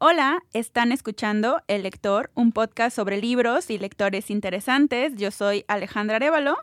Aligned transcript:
Hola, 0.00 0.44
están 0.52 0.92
escuchando 0.92 1.60
El 1.66 1.82
Lector, 1.82 2.30
un 2.36 2.52
podcast 2.52 2.94
sobre 2.94 3.20
libros 3.20 3.68
y 3.68 3.78
lectores 3.78 4.30
interesantes. 4.30 5.12
Yo 5.16 5.32
soy 5.32 5.64
Alejandra 5.66 6.16
Arevalo, 6.16 6.56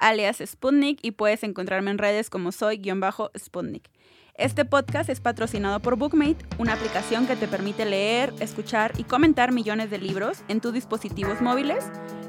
alias 0.00 0.42
Sputnik, 0.44 0.98
y 1.00 1.12
puedes 1.12 1.44
encontrarme 1.44 1.92
en 1.92 1.98
redes 1.98 2.30
como 2.30 2.50
soy-sputnik. 2.50 3.88
Este 4.34 4.64
podcast 4.64 5.08
es 5.08 5.20
patrocinado 5.20 5.78
por 5.78 5.94
Bookmate, 5.94 6.44
una 6.58 6.72
aplicación 6.72 7.28
que 7.28 7.36
te 7.36 7.46
permite 7.46 7.84
leer, 7.84 8.34
escuchar 8.40 8.92
y 8.98 9.04
comentar 9.04 9.52
millones 9.52 9.88
de 9.90 9.98
libros 9.98 10.42
en 10.48 10.60
tus 10.60 10.72
dispositivos 10.72 11.40
móviles 11.40 11.84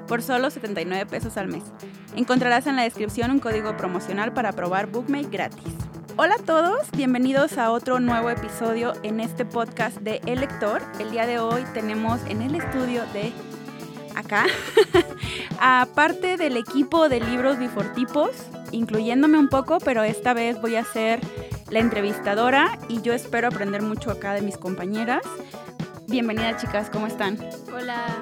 por 0.08 0.22
solo 0.22 0.52
79 0.52 1.08
pesos 1.08 1.38
al 1.38 1.48
mes. 1.48 1.64
Encontrarás 2.16 2.68
en 2.68 2.76
la 2.76 2.84
descripción 2.84 3.32
un 3.32 3.40
código 3.40 3.76
promocional 3.78 4.32
para 4.32 4.52
probar 4.52 4.92
Bookmate 4.92 5.30
gratis. 5.30 5.74
Hola 6.18 6.36
a 6.36 6.44
todos, 6.44 6.92
bienvenidos 6.92 7.58
a 7.58 7.72
otro 7.72 8.00
nuevo 8.00 8.30
episodio 8.30 8.94
en 9.04 9.20
este 9.20 9.46
podcast 9.46 9.98
de 9.98 10.22
El 10.26 10.42
Lector. 10.42 10.82
El 11.00 11.10
día 11.12 11.26
de 11.26 11.40
hoy 11.40 11.64
tenemos 11.74 12.20
en 12.28 12.42
el 12.42 12.56
estudio 12.56 13.04
de 13.14 13.32
acá, 14.16 14.46
aparte 15.60 16.38
del 16.38 16.58
equipo 16.58 17.08
de 17.08 17.22
libros 17.22 17.58
bifortipos, 17.58 18.32
incluyéndome 18.72 19.40
un 19.40 19.48
poco, 19.48 19.80
pero 19.80 20.04
esta 20.04 20.34
vez 20.34 20.60
voy 20.62 20.76
a 20.76 20.84
ser 20.84 21.22
la 21.70 21.80
entrevistadora 21.80 22.78
y 22.90 23.02
yo 23.02 23.14
espero 23.14 23.48
aprender 23.48 23.82
mucho 23.82 24.12
acá 24.12 24.34
de 24.34 24.42
mis 24.42 24.58
compañeras. 24.58 25.24
Bienvenidas 26.08 26.62
chicas, 26.62 26.90
¿cómo 26.90 27.08
están? 27.08 27.38
Hola. 27.74 28.22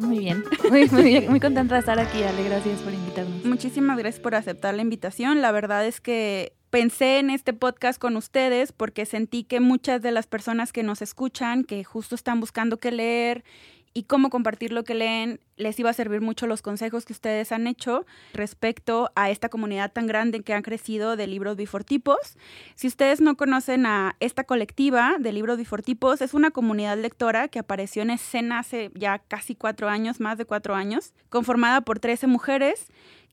Muy 0.00 0.18
bien, 0.18 0.44
muy, 0.70 0.88
muy, 0.90 1.28
muy 1.28 1.40
contenta 1.40 1.74
de 1.74 1.80
estar 1.80 1.98
aquí, 1.98 2.22
Ale, 2.22 2.44
gracias 2.44 2.80
por 2.80 2.92
invitarnos. 2.92 3.44
Muchísimas 3.44 3.98
gracias 3.98 4.22
por 4.22 4.34
aceptar 4.34 4.74
la 4.74 4.82
invitación. 4.82 5.40
La 5.40 5.50
verdad 5.50 5.86
es 5.86 6.00
que 6.00 6.57
pensé 6.70 7.18
en 7.18 7.30
este 7.30 7.52
podcast 7.52 7.98
con 8.00 8.16
ustedes 8.16 8.72
porque 8.72 9.06
sentí 9.06 9.44
que 9.44 9.60
muchas 9.60 10.02
de 10.02 10.12
las 10.12 10.26
personas 10.26 10.72
que 10.72 10.82
nos 10.82 11.02
escuchan, 11.02 11.64
que 11.64 11.84
justo 11.84 12.14
están 12.14 12.40
buscando 12.40 12.78
qué 12.78 12.90
leer 12.90 13.44
y 13.94 14.04
cómo 14.04 14.30
compartir 14.30 14.70
lo 14.70 14.84
que 14.84 14.94
leen, 14.94 15.40
les 15.56 15.78
iba 15.80 15.90
a 15.90 15.94
servir 15.94 16.20
mucho 16.20 16.46
los 16.46 16.62
consejos 16.62 17.04
que 17.04 17.12
ustedes 17.12 17.50
han 17.50 17.66
hecho 17.66 18.06
respecto 18.32 19.10
a 19.16 19.30
esta 19.30 19.48
comunidad 19.48 19.92
tan 19.92 20.06
grande 20.06 20.42
que 20.42 20.52
han 20.52 20.62
crecido 20.62 21.16
de 21.16 21.26
libros 21.26 21.56
bifortipos. 21.56 22.36
Si 22.76 22.86
ustedes 22.86 23.20
no 23.20 23.36
conocen 23.36 23.86
a 23.86 24.14
esta 24.20 24.44
colectiva 24.44 25.16
de 25.18 25.32
libros 25.32 25.58
bifortipos, 25.58 26.20
es 26.20 26.34
una 26.34 26.50
comunidad 26.50 26.96
lectora 26.98 27.48
que 27.48 27.58
apareció 27.58 28.02
en 28.02 28.10
escena 28.10 28.60
hace 28.60 28.92
ya 28.94 29.18
casi 29.18 29.54
cuatro 29.54 29.88
años, 29.88 30.20
más 30.20 30.38
de 30.38 30.44
cuatro 30.44 30.74
años, 30.74 31.12
conformada 31.28 31.80
por 31.80 31.98
13 31.98 32.28
mujeres 32.28 32.88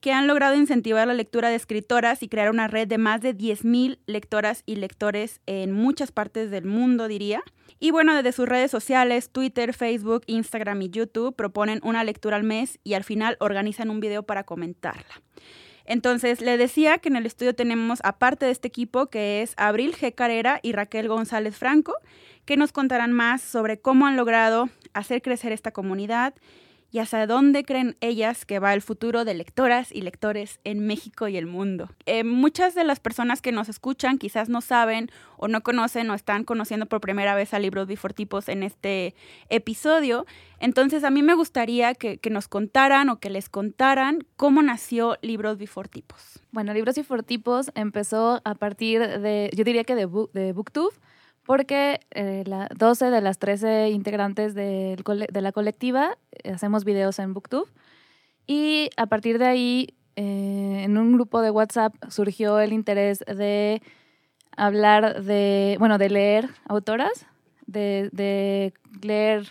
que 0.05 0.13
han 0.13 0.27
logrado 0.27 0.53
incentivar 0.53 1.07
la 1.07 1.15
lectura 1.15 1.49
de 1.49 1.55
escritoras 1.55 2.21
y 2.21 2.29
crear 2.29 2.51
una 2.51 2.67
red 2.67 2.87
de 2.87 2.99
más 2.99 3.21
de 3.21 3.35
10.000 3.35 3.97
lectoras 4.05 4.61
y 4.67 4.75
lectores 4.75 5.41
en 5.47 5.71
muchas 5.71 6.11
partes 6.11 6.51
del 6.51 6.65
mundo, 6.65 7.07
diría. 7.07 7.41
Y 7.79 7.89
bueno, 7.89 8.15
desde 8.15 8.31
sus 8.31 8.47
redes 8.47 8.69
sociales, 8.69 9.31
Twitter, 9.31 9.73
Facebook, 9.73 10.21
Instagram 10.27 10.79
y 10.83 10.89
YouTube, 10.91 11.35
proponen 11.35 11.79
una 11.81 12.03
lectura 12.03 12.35
al 12.35 12.43
mes 12.43 12.77
y 12.83 12.93
al 12.93 13.03
final 13.03 13.35
organizan 13.39 13.89
un 13.89 13.99
video 13.99 14.21
para 14.21 14.43
comentarla. 14.43 15.23
Entonces, 15.85 16.39
le 16.39 16.57
decía 16.57 16.99
que 16.99 17.09
en 17.09 17.15
el 17.15 17.25
estudio 17.25 17.55
tenemos, 17.55 17.97
aparte 18.03 18.45
de 18.45 18.51
este 18.51 18.67
equipo, 18.67 19.07
que 19.07 19.41
es 19.41 19.55
Abril 19.57 19.95
G. 19.95 20.13
Carrera 20.13 20.59
y 20.61 20.73
Raquel 20.73 21.07
González 21.07 21.57
Franco, 21.57 21.95
que 22.45 22.57
nos 22.57 22.71
contarán 22.71 23.11
más 23.11 23.41
sobre 23.41 23.79
cómo 23.79 24.05
han 24.05 24.17
logrado 24.17 24.69
hacer 24.93 25.23
crecer 25.23 25.51
esta 25.51 25.71
comunidad 25.71 26.35
y 26.91 26.99
hacia 26.99 27.27
dónde 27.27 27.63
creen 27.63 27.97
ellas 27.99 28.45
que 28.45 28.59
va 28.59 28.73
el 28.73 28.81
futuro 28.81 29.25
de 29.25 29.33
lectoras 29.33 29.91
y 29.91 30.01
lectores 30.01 30.59
en 30.63 30.85
México 30.85 31.27
y 31.27 31.37
el 31.37 31.45
mundo. 31.45 31.89
Eh, 32.05 32.23
muchas 32.23 32.73
de 32.75 32.83
las 32.83 32.99
personas 32.99 33.41
que 33.41 33.51
nos 33.51 33.69
escuchan 33.69 34.17
quizás 34.17 34.49
no 34.49 34.61
saben 34.61 35.09
o 35.37 35.47
no 35.47 35.61
conocen 35.61 36.09
o 36.09 36.13
están 36.13 36.43
conociendo 36.43 36.85
por 36.85 37.01
primera 37.01 37.35
vez 37.35 37.53
a 37.53 37.59
Libros 37.59 37.87
Bifortipos 37.87 38.47
en 38.47 38.63
este 38.63 39.13
episodio. 39.49 40.25
Entonces 40.59 41.03
a 41.03 41.09
mí 41.09 41.21
me 41.21 41.33
gustaría 41.33 41.93
que, 41.95 42.19
nos 42.29 42.47
contaran 42.47 43.09
o 43.09 43.19
que 43.19 43.29
les 43.29 43.49
contaran 43.49 44.25
cómo 44.35 44.61
nació 44.61 45.17
Libros 45.21 45.57
Bifortipos. 45.57 46.39
Bueno, 46.51 46.73
Libros 46.73 46.95
Bifortipos 46.95 47.71
empezó 47.75 48.41
a 48.45 48.55
partir 48.55 49.01
de, 49.01 49.49
yo 49.53 49.63
diría 49.63 49.83
que 49.83 49.95
de, 49.95 50.07
de 50.33 50.53
Booktube 50.53 50.95
porque 51.45 51.99
eh, 52.11 52.43
la, 52.45 52.67
12 52.75 53.11
de 53.11 53.21
las 53.21 53.37
13 53.37 53.89
integrantes 53.89 54.55
de 54.55 54.97
la 55.31 55.51
colectiva 55.51 56.17
eh, 56.31 56.51
hacemos 56.51 56.83
videos 56.83 57.19
en 57.19 57.33
Booktube. 57.33 57.69
Y 58.47 58.89
a 58.97 59.07
partir 59.07 59.39
de 59.39 59.45
ahí 59.45 59.95
eh, 60.15 60.81
en 60.83 60.97
un 60.97 61.13
grupo 61.13 61.41
de 61.41 61.51
WhatsApp 61.51 61.93
surgió 62.09 62.59
el 62.59 62.73
interés 62.73 63.19
de 63.19 63.81
hablar 64.55 65.23
de, 65.23 65.75
bueno, 65.79 65.97
de 65.97 66.09
leer 66.09 66.49
autoras, 66.67 67.25
de, 67.65 68.71
leer 69.01 69.47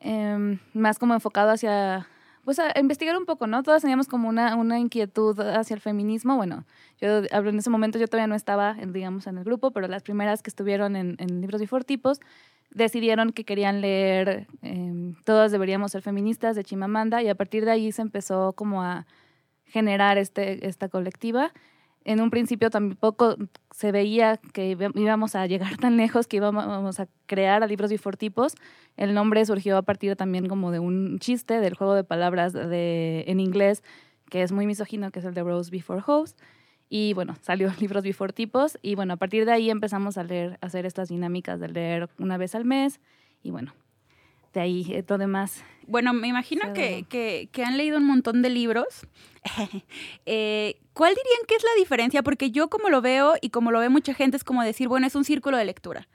em, 0.00 0.58
más 0.74 0.98
como 0.98 1.14
enfocado 1.14 1.50
hacia 1.50 2.06
pues 2.44 2.58
a 2.58 2.72
investigar 2.78 3.16
un 3.16 3.24
poco, 3.24 3.46
¿no? 3.46 3.62
Todas 3.62 3.82
teníamos 3.82 4.06
como 4.06 4.28
una, 4.28 4.56
una 4.56 4.78
inquietud 4.78 5.38
hacia 5.40 5.74
el 5.74 5.80
feminismo. 5.80 6.36
Bueno, 6.36 6.64
yo 7.00 7.22
hablo 7.32 7.50
en 7.50 7.58
ese 7.58 7.70
momento, 7.70 7.98
yo 7.98 8.06
todavía 8.06 8.26
no 8.26 8.34
estaba, 8.34 8.76
en, 8.78 8.92
digamos, 8.92 9.26
en 9.26 9.38
el 9.38 9.44
grupo, 9.44 9.70
pero 9.70 9.88
las 9.88 10.02
primeras 10.02 10.42
que 10.42 10.50
estuvieron 10.50 10.96
en, 10.96 11.16
en 11.18 11.40
libros 11.40 11.62
y 11.62 11.66
fortipos 11.66 12.20
decidieron 12.70 13.32
que 13.32 13.44
querían 13.44 13.80
leer 13.80 14.46
eh, 14.62 15.14
Todas 15.24 15.52
deberíamos 15.52 15.92
ser 15.92 16.02
feministas 16.02 16.56
de 16.56 16.64
Chimamanda 16.64 17.22
y 17.22 17.28
a 17.28 17.34
partir 17.34 17.64
de 17.64 17.70
ahí 17.70 17.92
se 17.92 18.02
empezó 18.02 18.52
como 18.52 18.82
a 18.82 19.06
generar 19.64 20.18
este, 20.18 20.66
esta 20.66 20.88
colectiva 20.88 21.52
en 22.04 22.20
un 22.20 22.30
principio 22.30 22.70
tampoco 22.70 23.36
se 23.70 23.90
veía 23.90 24.36
que 24.52 24.76
íbamos 24.94 25.34
a 25.34 25.46
llegar 25.46 25.76
tan 25.78 25.96
lejos, 25.96 26.26
que 26.26 26.36
íbamos 26.36 27.00
a 27.00 27.08
crear 27.26 27.62
a 27.62 27.66
libros 27.66 27.90
bifortipos. 27.90 28.54
El 28.96 29.14
nombre 29.14 29.44
surgió 29.46 29.76
a 29.76 29.82
partir 29.82 30.14
también 30.16 30.46
como 30.46 30.70
de 30.70 30.78
un 30.78 31.18
chiste 31.18 31.60
del 31.60 31.74
juego 31.74 31.94
de 31.94 32.04
palabras 32.04 32.52
de, 32.52 33.24
en 33.26 33.40
inglés, 33.40 33.82
que 34.30 34.42
es 34.42 34.52
muy 34.52 34.66
misógino, 34.66 35.10
que 35.10 35.20
es 35.20 35.24
el 35.24 35.34
de 35.34 35.42
Rose 35.42 35.70
Before 35.70 36.02
House. 36.02 36.36
Y 36.90 37.14
bueno, 37.14 37.36
salió 37.40 37.72
libros 37.80 38.04
bifortipos 38.04 38.78
y 38.82 38.94
bueno, 38.94 39.14
a 39.14 39.16
partir 39.16 39.46
de 39.46 39.52
ahí 39.52 39.70
empezamos 39.70 40.18
a 40.18 40.24
leer, 40.24 40.58
a 40.60 40.66
hacer 40.66 40.86
estas 40.86 41.08
dinámicas 41.08 41.58
de 41.58 41.68
leer 41.68 42.10
una 42.18 42.36
vez 42.36 42.54
al 42.54 42.64
mes 42.64 43.00
y 43.42 43.50
bueno, 43.50 43.74
de 44.52 44.60
ahí 44.60 44.86
eh, 44.90 45.02
todo 45.02 45.18
demás. 45.18 45.64
Bueno, 45.86 46.12
me 46.12 46.28
imagino 46.28 46.72
que, 46.72 47.04
que, 47.08 47.64
han 47.64 47.76
leído 47.76 47.98
un 47.98 48.06
montón 48.06 48.42
de 48.42 48.50
libros. 48.50 49.06
eh, 50.26 50.76
¿Cuál 50.94 51.12
dirían 51.12 51.46
que 51.48 51.56
es 51.56 51.64
la 51.64 51.74
diferencia? 51.76 52.22
Porque 52.22 52.52
yo 52.52 52.70
como 52.70 52.88
lo 52.88 53.02
veo 53.02 53.34
y 53.40 53.50
como 53.50 53.72
lo 53.72 53.80
ve 53.80 53.88
mucha 53.88 54.14
gente 54.14 54.36
es 54.36 54.44
como 54.44 54.62
decir, 54.62 54.86
bueno, 54.86 55.08
es 55.08 55.16
un 55.16 55.24
círculo 55.24 55.56
de 55.56 55.64
lectura. 55.64 56.06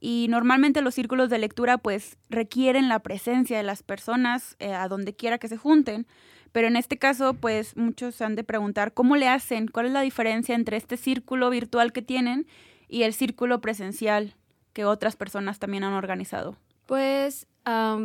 Y 0.00 0.28
normalmente 0.30 0.80
los 0.80 0.94
círculos 0.94 1.28
de 1.28 1.38
lectura 1.38 1.76
pues 1.76 2.18
requieren 2.30 2.88
la 2.88 3.00
presencia 3.00 3.56
de 3.56 3.64
las 3.64 3.82
personas 3.82 4.54
eh, 4.60 4.72
a 4.72 4.86
donde 4.86 5.16
quiera 5.16 5.38
que 5.38 5.48
se 5.48 5.56
junten. 5.56 6.06
Pero 6.52 6.68
en 6.68 6.76
este 6.76 6.98
caso 6.98 7.34
pues 7.34 7.76
muchos 7.76 8.20
han 8.20 8.36
de 8.36 8.44
preguntar, 8.44 8.94
¿cómo 8.94 9.16
le 9.16 9.26
hacen? 9.28 9.66
¿Cuál 9.66 9.86
es 9.86 9.92
la 9.92 10.02
diferencia 10.02 10.54
entre 10.54 10.76
este 10.76 10.96
círculo 10.96 11.50
virtual 11.50 11.92
que 11.92 12.02
tienen 12.02 12.46
y 12.86 13.02
el 13.02 13.14
círculo 13.14 13.60
presencial 13.60 14.36
que 14.72 14.84
otras 14.84 15.16
personas 15.16 15.58
también 15.58 15.82
han 15.82 15.94
organizado? 15.94 16.56
Pues 16.86 17.48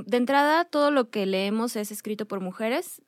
de 0.05 0.17
entrada, 0.17 0.65
todo 0.65 0.91
lo 0.91 1.09
que 1.09 1.25
leemos 1.25 1.75
es 1.75 1.91
escrito 1.91 2.27
por 2.27 2.39
mujeres. 2.39 3.01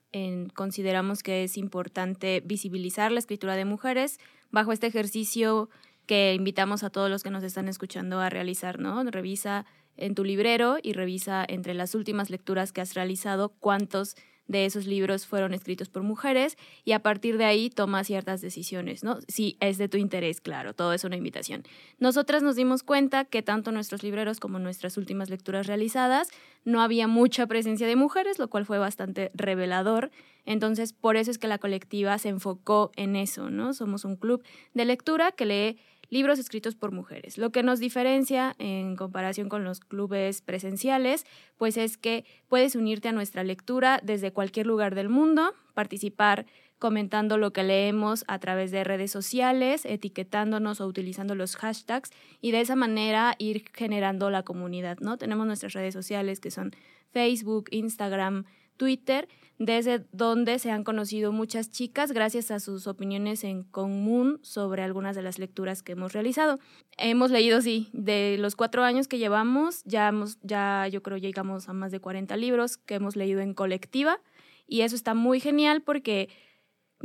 consideramos 0.54 1.24
que 1.24 1.44
es 1.44 1.58
importante 1.58 2.42
visibilizar 2.46 3.12
la 3.12 3.20
escritura 3.20 3.56
de 3.56 3.66
mujeres 3.66 4.20
bajo 4.52 4.72
este 4.72 4.88
ejercicio 4.88 5.70
que 6.06 6.34
invitamos 6.34 6.84
a 6.84 6.90
todos 6.90 7.10
los 7.10 7.24
que 7.24 7.30
nos 7.30 7.44
están 7.44 7.68
escuchando 7.68 8.20
a 8.20 8.30
realizar, 8.30 8.80
¿no? 8.80 9.04
Revisa 9.04 9.66
en 9.98 10.16
tu 10.16 10.24
librero 10.24 10.78
y 10.82 10.94
revisa 10.94 11.44
entre 11.48 11.74
las 11.74 11.96
últimas 11.96 12.30
lecturas 12.30 12.72
que 12.72 12.82
has 12.82 12.94
realizado 12.94 13.50
cuántos 13.50 14.16
de 14.48 14.66
esos 14.66 14.86
libros 14.86 15.26
fueron 15.26 15.54
escritos 15.54 15.90
por 15.90 16.04
mujeres 16.04 16.58
y 16.84 16.92
a 16.92 17.00
partir 17.00 17.38
de 17.38 17.46
ahí 17.46 17.70
toma 17.70 18.04
ciertas 18.04 18.42
decisiones, 18.42 19.04
¿no? 19.04 19.20
Si 19.28 19.58
es 19.60 19.78
de 19.78 19.90
tu 19.90 19.98
interés, 19.98 20.42
claro, 20.42 20.74
todo 20.74 20.94
es 20.94 21.04
una 21.04 21.16
invitación. 21.16 21.64
Nosotras 22.00 22.44
nos 22.44 22.56
dimos 22.56 22.84
cuenta 22.84 23.26
que 23.26 23.42
tanto 23.42 23.72
nuestros 23.72 24.04
libreros 24.04 24.40
como 24.40 24.60
nuestras 24.60 24.98
últimas 24.98 25.30
lecturas 25.30 25.68
realizadas 25.68 26.30
no 26.64 26.82
había 26.82 27.08
mucha 27.08 27.48
presencia 27.48 27.88
de 27.88 27.96
mujeres, 27.96 28.40
lo 28.40 28.50
cual 28.50 28.66
fue 28.66 28.78
bastante 28.78 29.32
revelador. 29.34 30.12
Entonces, 30.46 30.94
por 30.94 31.16
eso 31.16 31.32
es 31.32 31.38
que 31.38 31.48
la 31.48 31.58
colectiva 31.58 32.18
se 32.18 32.30
enfocó 32.30 32.92
en 32.96 33.16
eso, 33.16 33.50
¿no? 33.50 33.74
Somos 33.74 34.06
un 34.06 34.16
club 34.16 34.44
de 34.74 34.86
lectura 34.86 35.32
que 35.32 35.46
lee 35.46 35.80
libros 36.16 36.40
escritos 36.40 36.76
por 36.76 36.94
mujeres. 36.94 37.38
Lo 37.38 37.50
que 37.52 37.62
nos 37.62 37.82
diferencia 37.82 38.56
en 38.58 38.96
comparación 38.96 39.50
con 39.50 39.66
los 39.66 39.82
clubes 39.82 40.42
presenciales, 40.42 41.26
pues 41.58 41.76
es 41.76 41.98
que 41.98 42.24
puedes 42.48 42.76
unirte 42.76 43.10
a 43.10 43.12
nuestra 43.12 43.44
lectura 43.44 44.00
desde 44.02 44.32
cualquier 44.32 44.66
lugar 44.66 44.96
del 44.96 45.10
mundo, 45.10 45.54
participar 45.74 46.46
comentando 46.80 47.38
lo 47.38 47.52
que 47.52 47.64
leemos 47.64 48.24
a 48.30 48.40
través 48.40 48.72
de 48.72 48.86
redes 48.86 49.12
sociales, 49.12 49.84
etiquetándonos 49.84 50.80
o 50.80 50.88
utilizando 50.88 51.36
los 51.36 51.58
hashtags 51.58 52.12
y 52.40 52.52
de 52.52 52.62
esa 52.62 52.78
manera 52.78 53.36
ir 53.38 53.66
generando 53.74 54.30
la 54.30 54.44
comunidad, 54.44 55.00
¿no? 55.00 55.18
Tenemos 55.18 55.46
nuestras 55.46 55.74
redes 55.74 55.94
sociales 55.94 56.40
que 56.40 56.50
son 56.50 56.72
Facebook, 57.12 57.66
Instagram, 57.72 58.46
Twitter, 58.78 59.28
desde 59.58 60.06
donde 60.12 60.60
se 60.60 60.72
han 60.72 60.84
conocido 60.84 61.32
muchas 61.32 61.70
chicas 61.72 62.12
gracias 62.12 62.52
a 62.52 62.60
sus 62.60 62.88
opiniones 62.88 63.44
en 63.44 63.64
común 63.64 64.40
sobre 64.42 64.84
algunas 64.84 65.16
de 65.16 65.22
las 65.22 65.40
lecturas 65.40 65.82
que 65.82 65.94
hemos 65.94 66.14
realizado. 66.14 66.60
Hemos 66.98 67.32
leído, 67.32 67.62
sí, 67.62 67.90
de 67.94 68.38
los 68.40 68.56
cuatro 68.56 68.84
años 68.84 69.08
que 69.08 69.18
llevamos, 69.18 69.84
ya, 69.86 70.10
hemos, 70.10 70.38
ya 70.42 70.88
yo 70.88 71.02
creo 71.02 71.18
llegamos 71.18 71.70
a 71.70 71.74
más 71.74 71.92
de 71.92 72.00
40 72.00 72.36
libros 72.38 72.78
que 72.78 72.96
hemos 72.96 73.16
leído 73.16 73.42
en 73.42 73.54
colectiva 73.54 74.20
y 74.68 74.82
eso 74.82 74.96
está 74.96 75.14
muy 75.14 75.40
genial 75.40 75.82
porque 75.82 76.30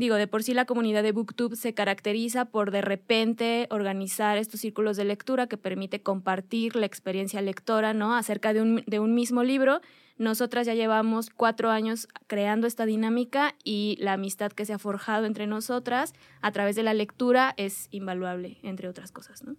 Digo, 0.00 0.14
de 0.14 0.26
por 0.26 0.42
sí 0.42 0.54
la 0.54 0.64
comunidad 0.64 1.02
de 1.02 1.12
Booktube 1.12 1.56
se 1.56 1.74
caracteriza 1.74 2.46
por 2.46 2.70
de 2.70 2.80
repente 2.80 3.66
organizar 3.68 4.38
estos 4.38 4.60
círculos 4.60 4.96
de 4.96 5.04
lectura 5.04 5.46
que 5.46 5.58
permite 5.58 6.00
compartir 6.00 6.74
la 6.74 6.86
experiencia 6.86 7.42
lectora, 7.42 7.92
¿no? 7.92 8.16
Acerca 8.16 8.54
de 8.54 8.62
un, 8.62 8.82
de 8.86 8.98
un 8.98 9.14
mismo 9.14 9.42
libro. 9.42 9.82
Nosotras 10.16 10.66
ya 10.66 10.72
llevamos 10.72 11.28
cuatro 11.28 11.68
años 11.68 12.08
creando 12.28 12.66
esta 12.66 12.86
dinámica 12.86 13.54
y 13.62 13.98
la 14.00 14.14
amistad 14.14 14.52
que 14.52 14.64
se 14.64 14.72
ha 14.72 14.78
forjado 14.78 15.26
entre 15.26 15.46
nosotras 15.46 16.14
a 16.40 16.50
través 16.50 16.76
de 16.76 16.82
la 16.82 16.94
lectura 16.94 17.52
es 17.58 17.88
invaluable, 17.90 18.56
entre 18.62 18.88
otras 18.88 19.12
cosas, 19.12 19.44
¿no? 19.44 19.56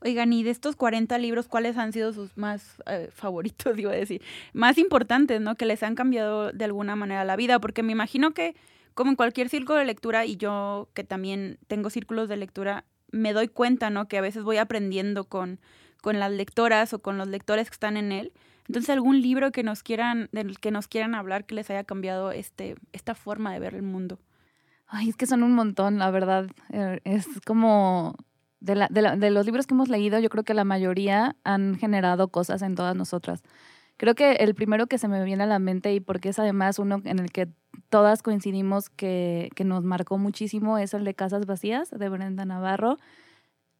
Oigan, 0.00 0.32
y 0.32 0.42
de 0.42 0.50
estos 0.50 0.74
40 0.74 1.16
libros, 1.18 1.46
¿cuáles 1.46 1.76
han 1.76 1.92
sido 1.92 2.12
sus 2.12 2.36
más 2.36 2.82
eh, 2.86 3.10
favoritos, 3.14 3.76
digo 3.76 3.90
a 3.90 3.94
decir? 3.94 4.22
Más 4.52 4.76
importantes, 4.76 5.40
¿no? 5.40 5.54
Que 5.54 5.66
les 5.66 5.84
han 5.84 5.94
cambiado 5.94 6.50
de 6.50 6.64
alguna 6.64 6.96
manera 6.96 7.24
la 7.24 7.36
vida, 7.36 7.60
porque 7.60 7.84
me 7.84 7.92
imagino 7.92 8.32
que 8.32 8.56
como 8.98 9.10
en 9.10 9.16
cualquier 9.16 9.48
círculo 9.48 9.78
de 9.78 9.84
lectura, 9.84 10.26
y 10.26 10.36
yo 10.36 10.88
que 10.92 11.04
también 11.04 11.60
tengo 11.68 11.88
círculos 11.88 12.28
de 12.28 12.36
lectura, 12.36 12.84
me 13.12 13.32
doy 13.32 13.46
cuenta, 13.46 13.90
¿no? 13.90 14.08
Que 14.08 14.18
a 14.18 14.20
veces 14.20 14.42
voy 14.42 14.56
aprendiendo 14.56 15.22
con, 15.22 15.60
con 16.02 16.18
las 16.18 16.32
lectoras 16.32 16.92
o 16.92 16.98
con 16.98 17.16
los 17.16 17.28
lectores 17.28 17.70
que 17.70 17.74
están 17.74 17.96
en 17.96 18.10
él. 18.10 18.32
Entonces, 18.66 18.90
algún 18.90 19.22
libro 19.22 19.52
que 19.52 19.62
nos 19.62 19.84
quieran, 19.84 20.28
del 20.32 20.58
que 20.58 20.72
nos 20.72 20.88
quieran 20.88 21.14
hablar 21.14 21.44
que 21.44 21.54
les 21.54 21.70
haya 21.70 21.84
cambiado 21.84 22.32
este, 22.32 22.74
esta 22.92 23.14
forma 23.14 23.52
de 23.52 23.60
ver 23.60 23.76
el 23.76 23.82
mundo. 23.82 24.18
Ay, 24.88 25.10
es 25.10 25.16
que 25.16 25.26
son 25.26 25.44
un 25.44 25.54
montón, 25.54 26.00
la 26.00 26.10
verdad. 26.10 26.48
Eh, 26.72 26.98
es 27.04 27.28
como 27.46 28.16
de, 28.58 28.74
la, 28.74 28.88
de, 28.88 29.30
los 29.30 29.46
libros 29.46 29.68
que 29.68 29.74
hemos 29.74 29.90
leído, 29.90 30.18
yo 30.18 30.28
creo 30.28 30.42
que 30.42 30.54
la 30.54 30.64
mayoría 30.64 31.36
han 31.44 31.76
generado 31.76 32.32
cosas 32.32 32.62
en 32.62 32.74
todas 32.74 32.96
nosotras. 32.96 33.44
Creo 33.98 34.14
que 34.14 34.34
el 34.34 34.54
primero 34.54 34.86
que 34.86 34.96
se 34.96 35.08
me 35.08 35.22
viene 35.24 35.42
a 35.42 35.46
la 35.46 35.58
mente 35.58 35.92
y 35.92 35.98
porque 35.98 36.28
es 36.28 36.38
además 36.38 36.78
uno 36.78 37.02
en 37.04 37.18
el 37.18 37.32
que 37.32 37.48
todas 37.88 38.22
coincidimos 38.22 38.90
que, 38.90 39.50
que 39.56 39.64
nos 39.64 39.82
marcó 39.82 40.18
muchísimo 40.18 40.78
es 40.78 40.94
el 40.94 41.04
de 41.04 41.14
Casas 41.14 41.46
Vacías 41.46 41.90
de 41.90 42.08
Brenda 42.08 42.44
Navarro. 42.44 42.96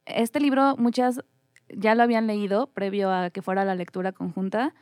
Este 0.06 0.40
libro 0.40 0.76
muchas 0.76 1.20
ya 1.68 1.94
lo 1.94 2.02
habían 2.02 2.26
leído 2.26 2.66
previo 2.66 3.12
a 3.12 3.30
que 3.30 3.42
fuera 3.42 3.64
la 3.64 3.76
lectura 3.76 4.10
conjunta 4.10 4.74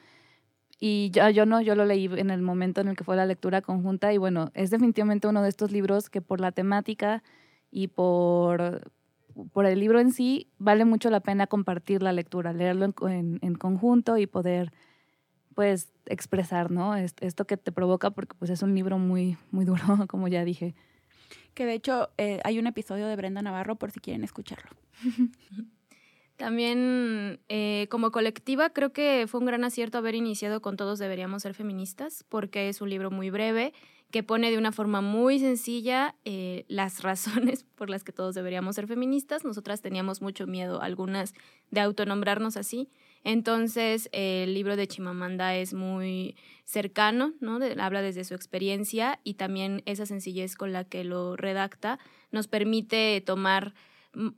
y 0.81 1.11
yo, 1.11 1.29
yo 1.29 1.44
no, 1.44 1.61
yo 1.61 1.75
lo 1.75 1.85
leí 1.85 2.06
en 2.06 2.31
el 2.31 2.41
momento 2.41 2.81
en 2.81 2.88
el 2.88 2.97
que 2.97 3.05
fue 3.05 3.17
la 3.17 3.27
lectura 3.27 3.61
conjunta 3.61 4.15
y 4.15 4.19
bueno, 4.19 4.50
es 4.55 4.71
definitivamente 4.71 5.29
uno 5.29 5.43
de 5.43 5.50
estos 5.50 5.71
libros 5.71 6.09
que 6.09 6.23
por 6.23 6.41
la 6.41 6.53
temática 6.53 7.23
y 7.71 7.88
por, 7.88 8.91
por 9.53 9.67
el 9.67 9.81
libro 9.81 10.00
en 10.00 10.12
sí 10.12 10.49
vale 10.56 10.87
mucho 10.87 11.11
la 11.11 11.21
pena 11.21 11.47
compartir 11.47 12.03
la 12.03 12.12
lectura, 12.12 12.55
leerlo 12.55 12.87
en, 12.87 12.94
en, 13.11 13.38
en 13.43 13.55
conjunto 13.55 14.17
y 14.17 14.27
poder 14.27 14.73
pues 15.56 15.91
expresar, 16.05 16.70
¿no? 16.70 16.94
Esto 16.94 17.47
que 17.47 17.56
te 17.56 17.73
provoca 17.73 18.11
porque 18.11 18.37
pues 18.38 18.50
es 18.50 18.62
un 18.62 18.75
libro 18.75 18.99
muy, 18.99 19.38
muy 19.50 19.64
duro, 19.64 19.82
como 20.08 20.29
ya 20.29 20.44
dije. 20.44 20.75
Que 21.55 21.64
de 21.64 21.73
hecho 21.73 22.11
eh, 22.19 22.41
hay 22.44 22.58
un 22.58 22.67
episodio 22.67 23.06
de 23.08 23.17
Brenda 23.17 23.41
Navarro 23.41 23.76
por 23.76 23.91
si 23.91 23.99
quieren 23.99 24.23
escucharlo. 24.23 24.76
También 26.37 27.41
eh, 27.49 27.87
como 27.91 28.11
colectiva 28.12 28.69
creo 28.69 28.93
que 28.93 29.25
fue 29.26 29.41
un 29.41 29.47
gran 29.47 29.64
acierto 29.64 29.97
haber 29.97 30.14
iniciado 30.14 30.61
con 30.61 30.76
Todos 30.76 30.99
deberíamos 30.99 31.43
ser 31.43 31.55
feministas 31.55 32.26
porque 32.29 32.69
es 32.69 32.82
un 32.82 32.91
libro 32.91 33.11
muy 33.11 33.31
breve 33.31 33.73
que 34.11 34.23
pone 34.23 34.50
de 34.50 34.59
una 34.59 34.73
forma 34.73 35.00
muy 35.00 35.38
sencilla 35.38 36.17
eh, 36.26 36.67
las 36.69 37.02
razones 37.02 37.64
por 37.64 37.88
las 37.88 38.05
que 38.05 38.12
todos 38.12 38.35
deberíamos 38.35 38.75
ser 38.75 38.87
feministas. 38.87 39.43
Nosotras 39.43 39.81
teníamos 39.81 40.20
mucho 40.20 40.47
miedo, 40.47 40.82
algunas, 40.82 41.32
de 41.70 41.81
autonombrarnos 41.81 42.59
así. 42.59 42.91
Entonces, 43.28 44.08
el 44.12 44.55
libro 44.55 44.76
de 44.76 44.87
Chimamanda 44.87 45.56
es 45.56 45.75
muy 45.75 46.37
cercano, 46.62 47.34
¿no? 47.40 47.58
habla 47.81 48.00
desde 48.00 48.23
su 48.23 48.34
experiencia 48.34 49.19
y 49.25 49.34
también 49.34 49.82
esa 49.84 50.06
sencillez 50.06 50.55
con 50.55 50.73
la 50.73 50.84
que 50.84 51.02
lo 51.02 51.34
redacta 51.34 51.99
nos 52.31 52.46
permite 52.46 53.20
tomar 53.26 53.75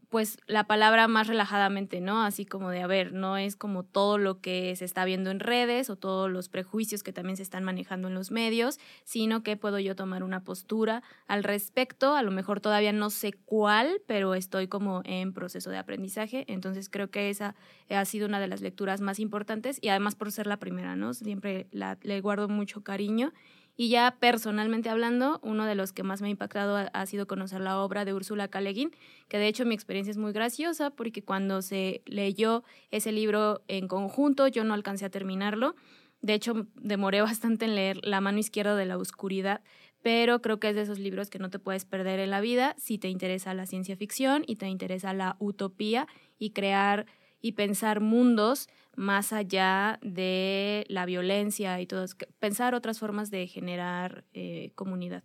pues 0.09 0.39
la 0.47 0.65
palabra 0.65 1.09
más 1.09 1.27
relajadamente, 1.27 2.01
¿no? 2.01 2.23
Así 2.23 2.45
como 2.45 2.71
de, 2.71 2.83
a 2.83 2.87
ver, 2.87 3.13
no 3.13 3.37
es 3.37 3.57
como 3.57 3.85
todo 3.85 4.19
lo 4.19 4.41
que 4.41 4.75
se 4.77 4.85
está 4.85 5.05
viendo 5.05 5.31
en 5.31 5.41
redes 5.41 5.91
o 5.91 5.97
todos 5.97 6.31
los 6.31 6.49
prejuicios 6.49 7.03
que 7.03 7.13
también 7.13 7.37
se 7.37 7.43
están 7.43 7.65
manejando 7.65 8.09
en 8.09 8.15
los 8.15 8.31
medios, 8.31 8.79
sino 9.05 9.43
que 9.43 9.57
puedo 9.57 9.79
yo 9.79 9.95
tomar 9.95 10.23
una 10.23 10.43
postura 10.43 11.03
al 11.27 11.45
respecto, 11.45 12.17
a 12.17 12.23
lo 12.23 12.31
mejor 12.31 12.61
todavía 12.61 12.93
no 12.93 13.11
sé 13.11 13.33
cuál, 13.33 14.03
pero 14.07 14.35
estoy 14.35 14.69
como 14.69 15.03
en 15.05 15.33
proceso 15.33 15.71
de 15.71 15.79
aprendizaje, 15.79 16.45
entonces 16.49 16.89
creo 16.89 17.11
que 17.11 17.31
esa 17.31 17.55
ha 17.89 18.05
sido 18.05 18.27
una 18.27 18.41
de 18.41 18.49
las 18.49 18.61
lecturas 18.61 19.01
más 19.01 19.21
importantes 19.21 19.79
y 19.81 19.89
además 19.89 20.15
por 20.15 20.33
ser 20.33 20.47
la 20.47 20.59
primera, 20.59 20.97
¿no? 20.97 21.15
Siempre 21.15 21.69
la, 21.71 21.99
le 22.03 22.21
guardo 22.21 22.49
mucho 22.49 22.83
cariño 22.83 23.33
y 23.81 23.91
ya 23.91 24.17
personalmente 24.19 24.91
hablando, 24.91 25.39
uno 25.45 25.65
de 25.65 25.77
los 25.77 25.93
que 25.93 26.03
más 26.03 26.21
me 26.21 26.27
ha 26.27 26.31
impactado 26.33 26.91
ha, 26.93 27.07
sido 27.07 27.29
conocer 27.29 27.61
la 27.61 27.79
obra 27.79 28.05
de 28.05 28.13
Úrsula 28.13 28.49
K. 28.49 28.61
que 28.61 29.39
de 29.39 29.47
hecho 29.47 29.65
mi 29.65 29.75
experiencia 29.77 30.11
es 30.11 30.17
muy 30.17 30.33
graciosa 30.33 30.91
porque 30.91 31.23
cuando 31.23 31.63
se 31.63 32.03
leyó 32.05 32.65
ese 32.91 33.13
libro 33.13 33.63
en 33.69 33.87
conjunto, 33.87 34.49
yo 34.49 34.65
no 34.65 34.75
alcancé 34.75 35.05
a 35.05 35.11
terminarlo. 35.11 35.77
De 36.23 36.35
hecho, 36.35 36.67
demoré 36.75 37.21
bastante 37.23 37.67
en 37.67 37.77
leer 37.77 38.05
La 38.05 38.21
mano 38.21 38.39
izquierda 38.39 38.75
de 38.75 38.85
la 38.85 38.99
oscuridad, 38.99 39.63
pero 40.03 40.43
creo 40.43 40.59
que 40.59 40.71
es 40.71 40.75
de 40.75 40.83
esos 40.83 40.99
libros 40.99 41.31
que 41.31 41.39
no 41.39 41.49
te 41.49 41.61
puedes 41.61 41.85
perder 41.85 42.19
en 42.19 42.31
la 42.31 42.41
vida 42.41 42.75
si 42.79 42.99
te 42.99 43.09
interesa 43.09 43.55
la 43.55 43.67
ciencia 43.67 43.97
ficción 43.97 44.43
y 44.49 44.57
te 44.57 44.67
interesa 44.67 45.15
la 45.15 45.37
utopía 45.39 46.09
y 46.37 46.51
crear 46.51 47.07
y 47.41 47.53
pensar 47.53 48.01
mundos 48.01 48.69
más 48.99 49.33
allá 49.33 50.01
de 50.03 50.85
la 50.89 51.07
violencia 51.07 51.81
y 51.81 51.87
todo, 51.87 52.05
pensar 52.41 52.75
otras 52.75 52.99
formas 52.99 53.31
de 53.31 53.47
generar 53.47 54.25
eh, 54.35 54.73
comunidad. 54.75 55.23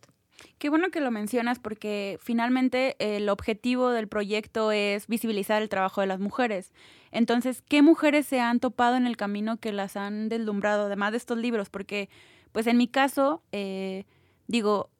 Qué 0.60 0.70
bueno 0.70 0.92
que 0.92 1.02
lo 1.02 1.10
mencionas 1.10 1.58
porque 1.58 2.20
finalmente 2.22 2.96
el 3.00 3.30
objetivo 3.30 3.90
del 3.90 4.08
proyecto 4.08 4.72
es 4.72 5.08
visibilizar 5.08 5.64
el 5.64 5.70
trabajo 5.70 6.02
de 6.02 6.08
las 6.08 6.20
mujeres. 6.20 6.72
Entonces, 7.12 7.64
¿qué 7.64 7.82
mujeres 7.82 8.28
se 8.28 8.40
han 8.40 8.60
topado 8.60 8.96
en 8.96 9.08
el 9.08 9.18
camino 9.18 9.58
que 9.58 9.72
las 9.72 9.98
han 9.98 10.30
deslumbrado, 10.30 10.86
además 10.86 11.12
de 11.12 11.18
estos 11.18 11.40
libros? 11.40 11.70
Porque, 11.70 12.10
pues 12.52 12.68
en 12.68 12.78
mi 12.78 12.88
caso, 12.88 13.42
eh, 13.52 14.06
digo, 14.48 14.92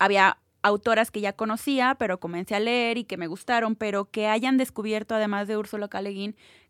había 0.00 0.38
autoras 0.62 1.12
que 1.12 1.20
ya 1.20 1.32
conocía, 1.32 1.94
pero 1.96 2.18
comencé 2.18 2.56
a 2.56 2.60
leer 2.60 2.98
y 2.98 3.04
que 3.04 3.16
me 3.16 3.28
gustaron, 3.28 3.76
pero 3.76 4.10
que 4.10 4.26
hayan 4.26 4.56
descubierto, 4.56 5.14
además 5.14 5.46
de 5.46 5.56
Úrsula 5.56 5.86
K. 5.86 6.02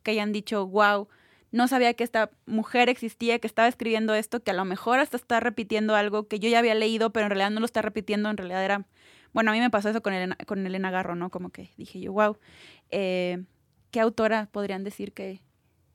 que 0.03 0.11
hayan 0.11 0.33
dicho, 0.33 0.67
wow, 0.67 1.09
no 1.57 1.69
sabía 1.69 1.95
que 1.95 2.05
esta 2.05 2.31
mujer 2.45 2.91
existía, 2.91 3.39
que 3.39 3.47
estaba 3.47 3.67
escribiendo 3.67 4.15
esto, 4.15 4.43
que 4.43 4.51
a 4.51 4.55
lo 4.55 4.67
mejor 4.67 4.99
hasta 4.99 5.17
está 5.17 5.41
repitiendo 5.41 5.97
algo 5.97 6.29
que 6.29 6.39
yo 6.39 6.51
ya 6.51 6.59
había 6.59 6.75
leído, 6.75 7.11
pero 7.11 7.25
en 7.27 7.31
realidad 7.31 7.51
no 7.51 7.61
lo 7.61 7.67
está 7.67 7.83
repitiendo, 7.83 8.29
en 8.29 8.37
realidad 8.37 8.63
era... 8.63 8.87
Bueno, 9.33 9.51
a 9.51 9.55
mí 9.55 9.61
me 9.61 9.71
pasó 9.71 9.89
eso 9.89 10.03
con 10.03 10.13
Elena, 10.13 10.37
con 10.47 10.67
Elena 10.67 10.91
Garro, 10.91 11.15
¿no? 11.15 11.31
Como 11.31 11.51
que 11.51 11.71
dije 11.79 11.99
yo, 11.99 12.13
wow, 12.13 12.37
eh, 12.91 13.43
¿qué 13.91 14.01
autora 14.01 14.49
podrían 14.53 14.85
decir 14.85 15.13
que, 15.13 15.41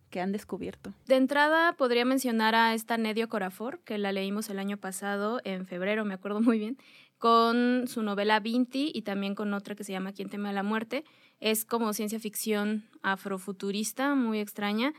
que 0.10 0.20
han 0.20 0.32
descubierto? 0.32 0.94
De 1.08 1.15
entrada 1.15 1.74
podría 1.74 2.06
mencionar 2.06 2.56
a 2.56 2.74
esta 2.74 2.98
Nedio 2.98 3.30
Corafor, 3.30 3.80
que 3.82 4.00
la 4.00 4.12
leímos 4.12 4.50
el 4.50 4.58
año 4.58 4.77
pasado, 4.77 5.41
en 5.44 5.68
febrero, 5.68 6.06
me 6.06 6.15
acuerdo 6.15 6.41
muy 6.41 6.58
bien, 6.58 6.77
con 7.20 7.88
su 7.88 8.01
novela 8.01 8.39
Vinti 8.39 8.91
y 8.96 9.03
también 9.03 9.36
con 9.36 9.53
otra 9.53 9.75
que 9.75 9.84
se 9.84 9.91
llama 9.91 10.12
Quien 10.12 10.30
teme 10.30 10.50
a 10.50 10.53
la 10.53 10.63
muerte. 10.63 11.03
Es 11.39 11.65
como 11.65 11.94
ciencia 11.94 12.20
ficción 12.20 12.89
afrofuturista, 13.03 14.15
muy 14.15 14.39
extraña. 14.39 14.94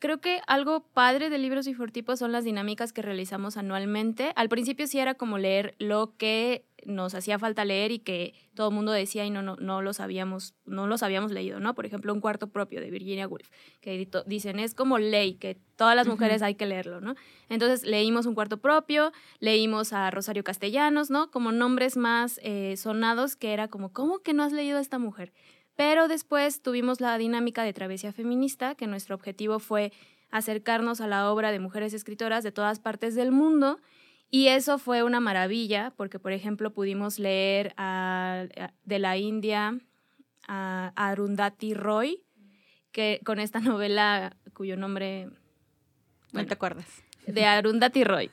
Creo 0.00 0.18
que 0.18 0.40
algo 0.46 0.80
padre 0.94 1.28
de 1.28 1.36
libros 1.36 1.66
y 1.66 1.74
fortipos 1.74 2.18
son 2.18 2.32
las 2.32 2.42
dinámicas 2.44 2.94
que 2.94 3.02
realizamos 3.02 3.58
anualmente. 3.58 4.32
Al 4.34 4.48
principio 4.48 4.86
sí 4.86 4.98
era 4.98 5.14
como 5.14 5.36
leer 5.36 5.74
lo 5.78 6.16
que 6.16 6.64
nos 6.86 7.14
hacía 7.14 7.38
falta 7.38 7.66
leer 7.66 7.92
y 7.92 7.98
que 7.98 8.32
todo 8.54 8.70
el 8.70 8.74
mundo 8.74 8.92
decía 8.92 9.26
y 9.26 9.30
no, 9.30 9.42
no, 9.42 9.56
no 9.56 9.82
los 9.82 10.00
habíamos, 10.00 10.54
no 10.64 10.86
los 10.86 11.02
habíamos 11.02 11.32
leído, 11.32 11.60
¿no? 11.60 11.74
Por 11.74 11.84
ejemplo, 11.84 12.14
Un 12.14 12.22
cuarto 12.22 12.46
propio 12.46 12.80
de 12.80 12.90
Virginia 12.90 13.28
Woolf, 13.28 13.50
que 13.82 14.08
dicen 14.24 14.58
es 14.58 14.74
como 14.74 14.98
ley, 14.98 15.34
que 15.34 15.58
todas 15.76 15.94
las 15.94 16.06
mujeres 16.06 16.40
hay 16.40 16.54
que 16.54 16.64
leerlo, 16.64 17.02
¿no? 17.02 17.14
Entonces 17.50 17.84
leímos 17.86 18.24
Un 18.24 18.34
cuarto 18.34 18.56
propio, 18.56 19.12
leímos 19.38 19.92
a 19.92 20.10
Rosario 20.10 20.44
Castellanos, 20.44 21.10
¿no? 21.10 21.30
Como 21.30 21.52
nombres 21.52 21.98
más 21.98 22.40
eh, 22.42 22.74
sonados 22.78 23.36
que 23.36 23.52
era 23.52 23.68
como, 23.68 23.92
¿cómo 23.92 24.20
que 24.20 24.32
no 24.32 24.42
has 24.44 24.52
leído 24.52 24.78
a 24.78 24.80
esta 24.80 24.98
mujer? 24.98 25.32
Pero 25.80 26.08
después 26.08 26.60
tuvimos 26.60 27.00
la 27.00 27.16
dinámica 27.16 27.62
de 27.62 27.72
Travesía 27.72 28.12
Feminista, 28.12 28.74
que 28.74 28.86
nuestro 28.86 29.14
objetivo 29.14 29.60
fue 29.60 29.94
acercarnos 30.30 31.00
a 31.00 31.06
la 31.06 31.32
obra 31.32 31.52
de 31.52 31.58
mujeres 31.58 31.94
escritoras 31.94 32.44
de 32.44 32.52
todas 32.52 32.78
partes 32.78 33.14
del 33.14 33.32
mundo 33.32 33.80
Y 34.28 34.48
eso 34.48 34.76
fue 34.76 35.02
una 35.02 35.20
maravilla, 35.20 35.94
porque 35.96 36.18
por 36.18 36.32
ejemplo 36.32 36.74
pudimos 36.74 37.18
leer 37.18 37.74
de 38.84 38.98
la 38.98 39.16
India 39.16 39.80
a 40.46 40.92
Arundhati 40.96 41.72
Roy, 41.72 42.24
que 42.92 43.22
con 43.24 43.40
esta 43.40 43.60
novela 43.60 44.36
cuyo 44.52 44.76
nombre... 44.76 45.30
no 46.34 46.44
te 46.44 46.52
acuerdas. 46.52 47.02
De 47.26 47.44
Arundhati 47.44 48.04
Roy, 48.04 48.30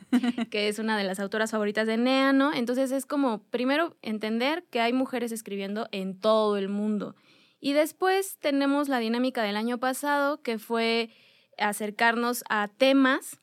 que 0.50 0.68
es 0.68 0.80
una 0.80 0.98
de 0.98 1.04
las 1.04 1.20
autoras 1.20 1.52
favoritas 1.52 1.88
de 1.88 1.98
Nea, 1.98 2.34
¿no? 2.34 2.54
Entonces 2.54 2.92
es 2.92 3.06
como, 3.06 3.44
primero, 3.44 3.96
entender 4.02 4.64
que 4.72 4.80
hay 4.80 4.94
mujeres 4.94 5.32
escribiendo 5.32 5.88
en 5.92 6.20
todo 6.20 6.58
el 6.58 6.70
mundo. 6.70 7.16
Y 7.60 7.74
después 7.74 8.38
tenemos 8.40 8.90
la 8.90 9.00
dinámica 9.00 9.44
del 9.44 9.58
año 9.58 9.78
pasado, 9.78 10.42
que 10.42 10.60
fue 10.60 11.10
acercarnos 11.58 12.44
a 12.50 12.68
temas 12.68 13.40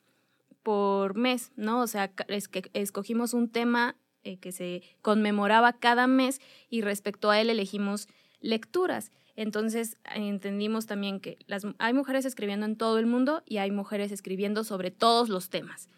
por 0.63 1.15
mes, 1.15 1.51
¿no? 1.55 1.81
O 1.81 1.87
sea, 1.87 2.11
es 2.27 2.47
que 2.47 2.69
escogimos 2.73 3.33
un 3.33 3.49
tema 3.49 3.95
eh, 4.23 4.37
que 4.37 4.51
se 4.51 4.81
conmemoraba 5.03 5.73
cada 5.73 6.07
mes 6.07 6.41
y 6.69 6.81
respecto 6.81 7.29
a 7.29 7.39
él 7.39 7.49
elegimos 7.49 8.07
lecturas. 8.39 9.11
Entonces 9.35 9.97
entendimos 10.13 10.85
también 10.85 11.19
que 11.19 11.37
hay 11.77 11.93
mujeres 11.93 12.25
escribiendo 12.25 12.65
en 12.65 12.77
todo 12.77 12.99
el 12.99 13.05
mundo 13.05 13.43
y 13.45 13.57
hay 13.57 13.71
mujeres 13.71 14.11
escribiendo 14.11 14.63
sobre 14.63 14.91
todos 14.91 15.29
los 15.29 15.49
temas. 15.49 15.89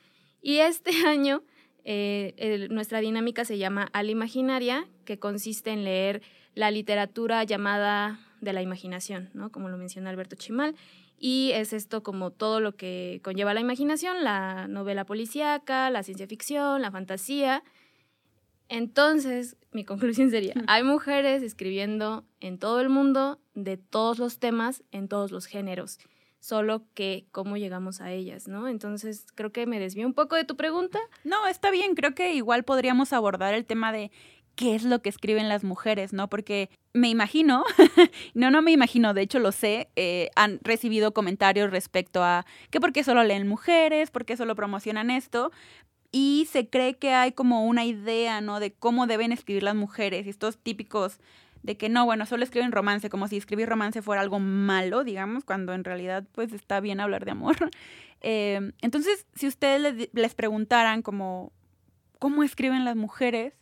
Y 0.42 0.58
este 0.58 0.92
año 1.08 1.44
eh, 1.84 2.68
nuestra 2.70 3.00
dinámica 3.00 3.46
se 3.46 3.58
llama 3.58 3.90
Al 3.94 4.10
Imaginaria, 4.10 4.88
que 5.06 5.20
consiste 5.20 5.72
en 5.72 5.84
leer 5.84 6.22
la 6.54 6.72
literatura 6.72 7.44
llamada 7.44 8.20
de 8.42 8.54
la 8.54 8.62
imaginación, 8.62 9.30
¿no? 9.34 9.52
como 9.52 9.70
lo 9.70 9.78
menciona 9.78 10.10
Alberto 10.10 10.36
Chimal. 10.36 10.76
Y 11.20 11.52
es 11.54 11.74
esto 11.74 12.04
como 12.04 12.30
todo 12.32 12.60
lo 12.60 12.76
que 12.76 13.22
conlleva 13.24 13.54
la 13.54 13.62
imaginación, 13.62 14.24
la 14.24 14.68
novela 14.68 15.06
policíaca, 15.06 15.90
la 15.90 16.04
ciencia 16.04 16.28
ficción, 16.28 16.82
la 16.82 16.92
fantasía. 16.92 17.64
Entonces, 18.70 19.58
mi 19.72 19.86
conclusión 19.86 20.30
sería, 20.30 20.54
hay 20.68 20.84
mujeres 20.84 21.44
escribiendo 21.44 22.26
en 22.40 22.58
todo 22.60 22.80
el 22.80 22.90
mundo 22.90 23.40
de 23.54 23.78
todos 23.78 24.20
los 24.20 24.40
temas, 24.40 24.84
en 24.92 25.08
todos 25.08 25.32
los 25.32 25.46
géneros, 25.46 26.00
solo 26.40 26.84
que 26.94 27.26
cómo 27.32 27.58
llegamos 27.58 28.02
a 28.02 28.12
ellas, 28.12 28.48
¿no? 28.48 28.68
Entonces, 28.68 29.26
creo 29.36 29.52
que 29.52 29.66
me 29.66 29.80
desvío 29.80 30.06
un 30.06 30.14
poco 30.14 30.36
de 30.36 30.46
tu 30.46 30.56
pregunta. 30.56 31.00
No, 31.24 31.48
está 31.48 31.72
bien, 31.72 31.96
creo 31.96 32.14
que 32.14 32.34
igual 32.34 32.64
podríamos 32.64 33.14
abordar 33.14 33.54
el 33.54 33.66
tema 33.66 33.92
de 33.92 34.12
qué 34.58 34.76
es 34.76 34.84
lo 34.84 35.02
que 35.02 35.10
escriben 35.10 35.50
las 35.50 35.64
mujeres, 35.64 36.14
¿no? 36.14 36.30
Porque 36.30 36.70
me 36.94 37.10
imagino, 37.10 37.64
no, 38.34 38.50
no 38.50 38.62
me 38.62 38.72
imagino, 38.72 39.14
de 39.14 39.22
hecho 39.22 39.40
lo 39.40 39.52
sé, 39.52 39.90
eh, 39.96 40.30
han 40.36 40.60
recibido 40.64 41.14
comentarios 41.14 41.70
respecto 41.70 42.24
a 42.24 42.46
que 42.72 42.82
por 42.82 42.92
qué 42.92 43.04
solo 43.04 43.24
leen 43.24 43.48
mujeres, 43.48 44.10
por 44.10 44.26
qué 44.26 44.36
solo 44.36 44.56
promocionan 44.56 45.12
esto, 45.12 45.52
y 46.20 46.48
se 46.52 46.68
cree 46.68 46.96
que 46.96 47.14
hay 47.14 47.32
como 47.32 47.64
una 47.68 47.86
idea, 47.86 48.42
¿no? 48.42 48.60
De 48.60 48.74
cómo 48.74 49.06
deben 49.06 49.32
escribir 49.32 49.62
las 49.62 49.76
mujeres 49.76 50.26
estos 50.26 50.58
típicos 50.58 51.20
de 51.62 51.78
que 51.78 51.90
no, 51.90 52.06
bueno, 52.06 52.26
solo 52.26 52.44
escriben 52.44 52.72
romance, 52.72 53.12
como 53.12 53.28
si 53.28 53.38
escribir 53.38 53.70
romance 53.70 54.02
fuera 54.02 54.24
algo 54.24 54.40
malo, 54.40 55.04
digamos, 55.04 55.44
cuando 55.44 55.74
en 55.74 55.84
realidad 55.84 56.24
pues 56.32 56.54
está 56.54 56.80
bien 56.80 57.00
hablar 57.00 57.24
de 57.24 57.32
amor. 57.32 57.56
Eh, 58.22 58.72
entonces, 58.82 59.28
si 59.36 59.46
ustedes 59.46 60.10
les, 60.12 60.34
preguntaran 60.34 61.04
como, 61.04 61.52
¿cómo 62.18 62.42
escriben 62.42 62.84
las 62.84 62.96
mujeres? 62.96 63.54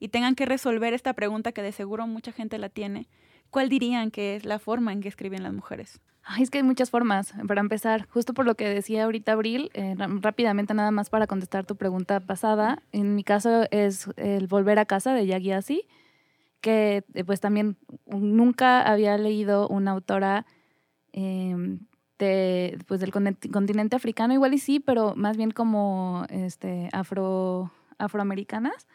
Y 0.00 0.08
tengan 0.08 0.34
que 0.34 0.46
resolver 0.46 0.94
esta 0.94 1.12
pregunta 1.12 1.52
que 1.52 1.62
de 1.62 1.70
seguro 1.70 2.08
mucha 2.08 2.32
gente 2.32 2.58
la 2.58 2.70
tiene, 2.70 3.06
¿cuál 3.50 3.68
dirían 3.68 4.10
que 4.10 4.36
es 4.36 4.44
la 4.44 4.58
forma 4.58 4.92
en 4.92 5.00
que 5.00 5.08
escriben 5.08 5.42
las 5.42 5.52
mujeres? 5.52 6.00
Ay, 6.22 6.42
es 6.42 6.50
que 6.50 6.58
hay 6.58 6.64
muchas 6.64 6.90
formas. 6.90 7.34
Para 7.48 7.60
empezar, 7.60 8.06
justo 8.08 8.34
por 8.34 8.46
lo 8.46 8.54
que 8.54 8.68
decía 8.68 9.04
ahorita 9.04 9.32
Abril, 9.32 9.70
eh, 9.74 9.94
rápidamente 10.20 10.74
nada 10.74 10.90
más 10.90 11.10
para 11.10 11.26
contestar 11.26 11.66
tu 11.66 11.76
pregunta 11.76 12.20
pasada. 12.20 12.82
En 12.92 13.14
mi 13.14 13.24
caso 13.24 13.66
es 13.70 14.08
el 14.16 14.46
Volver 14.46 14.78
a 14.78 14.84
casa 14.84 15.14
de 15.14 15.26
Yagi 15.26 15.52
Asi, 15.52 15.82
que 16.60 17.04
eh, 17.14 17.24
pues 17.24 17.40
también 17.40 17.76
nunca 18.06 18.82
había 18.82 19.16
leído 19.18 19.66
una 19.68 19.92
autora 19.92 20.46
em, 21.12 21.80
de, 22.18 22.78
pues, 22.86 23.00
del 23.00 23.10
continente 23.12 23.96
africano, 23.96 24.34
igual 24.34 24.54
y 24.54 24.58
sí, 24.58 24.78
pero 24.78 25.14
más 25.16 25.36
bien 25.36 25.50
como 25.50 26.26
este, 26.28 26.90
afro, 26.92 27.72
afroamericanas, 27.98 28.86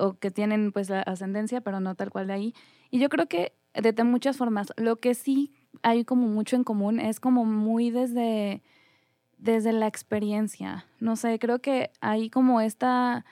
o 0.00 0.18
que 0.18 0.30
tienen 0.30 0.72
pues 0.72 0.90
la 0.90 1.02
ascendencia, 1.02 1.60
pero 1.60 1.80
no 1.80 1.94
tal 1.94 2.10
cual 2.10 2.26
de 2.26 2.32
ahí. 2.32 2.54
Y 2.90 2.98
yo 2.98 3.08
creo 3.08 3.26
que 3.26 3.52
de 3.74 4.04
muchas 4.04 4.36
formas. 4.36 4.72
Lo 4.76 4.96
que 4.96 5.14
sí 5.14 5.52
hay 5.82 6.04
como 6.04 6.28
mucho 6.28 6.56
en 6.56 6.64
común, 6.64 7.00
es 7.00 7.20
como 7.20 7.44
muy 7.44 7.90
desde, 7.90 8.62
desde 9.38 9.72
la 9.72 9.86
experiencia. 9.86 10.86
No 11.00 11.16
sé, 11.16 11.38
creo 11.38 11.60
que 11.60 11.90
hay 12.00 12.30
como 12.30 12.60
esta, 12.60 13.24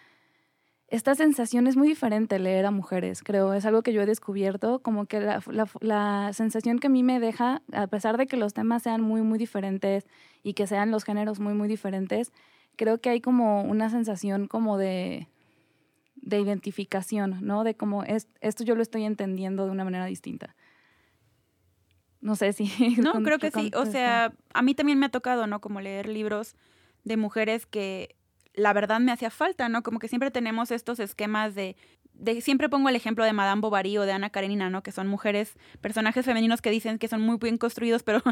esta 0.89 1.15
sensación 1.15 1.67
es 1.67 1.77
muy 1.77 1.89
diferente 1.89 2.39
leer 2.39 2.67
a 2.67 2.71
mujeres, 2.71 3.23
creo, 3.23 3.55
es 3.55 3.65
algo 3.65 3.83
que 3.83 3.93
yo 3.93 4.03
he 4.03 4.07
descubierto, 4.07 4.81
como 4.81 5.07
que 5.07 5.21
la, 5.21 5.41
la, 5.81 6.33
sensación 6.33 6.79
que 6.79 6.89
a 6.89 6.91
mí 6.91 7.03
me 7.03 7.21
deja, 7.21 7.63
a 7.73 7.87
pesar 7.87 8.19
de 8.19 8.27
que 8.27 8.37
los 8.37 8.53
temas 8.53 8.83
sean 8.83 9.01
muy, 9.01 9.23
muy 9.23 9.39
diferentes 9.39 10.07
y 10.43 10.55
que 10.55 10.67
sean 10.67 10.91
los 10.91 11.05
géneros 11.05 11.39
muy, 11.41 11.55
muy 11.55 11.69
diferentes, 11.69 12.33
creo 12.77 13.01
que 13.01 13.11
hay 13.11 13.21
como 13.21 13.63
una 13.63 13.89
sensación 13.89 14.49
como 14.49 14.77
de, 14.77 15.29
de 16.23 16.41
identificación, 16.41 17.39
¿no? 17.43 17.65
De 17.65 17.75
cómo 17.75 18.05
es, 18.05 18.29
esto 18.41 18.65
yo 18.65 18.75
lo 18.75 18.83
estoy 18.83 19.05
entendiendo 19.05 19.67
de 19.67 19.73
una 19.73 19.85
manera 19.85 20.07
distinta. 20.07 20.57
No 22.21 22.37
sé 22.37 22.53
si... 22.53 22.65
No, 23.03 23.13
creo 23.23 23.39
que 23.39 23.51
sí. 23.51 23.71
O 23.75 23.85
sea, 23.85 24.33
a 24.55 24.63
mí 24.63 24.75
también 24.75 24.99
me 24.99 25.07
ha 25.07 25.11
tocado, 25.11 25.47
¿no? 25.47 25.61
Como 25.61 25.81
leer 25.81 26.09
libros 26.09 26.55
de 27.05 27.17
mujeres 27.17 27.67
que 27.67 28.17
la 28.55 28.73
verdad 28.73 29.01
me 29.01 29.13
hacía 29.13 29.31
falta, 29.31 29.69
¿no? 29.69 29.83
Como 29.83 29.99
que 29.99 30.09
siempre 30.09 30.31
tenemos 30.31 30.71
estos 30.71 31.01
esquemas 31.01 31.55
de, 31.55 31.77
de 32.15 32.41
siempre 32.41 32.69
pongo 32.69 32.89
el 32.89 32.97
ejemplo 32.97 33.25
de 33.25 33.33
Madame 33.33 33.61
Bovary 33.61 33.99
o 33.99 34.03
de 34.03 34.13
Ana 34.13 34.31
Karenina, 34.31 34.71
¿no? 34.71 34.83
Que 34.83 34.93
son 34.93 35.09
mujeres, 35.09 35.57
personajes 35.81 36.25
femeninos 36.25 36.63
que 36.63 36.71
dicen 36.71 36.99
que 36.99 37.09
son 37.09 37.21
muy 37.21 37.39
bien 37.39 37.59
construidos, 37.59 38.03
pero 38.05 38.23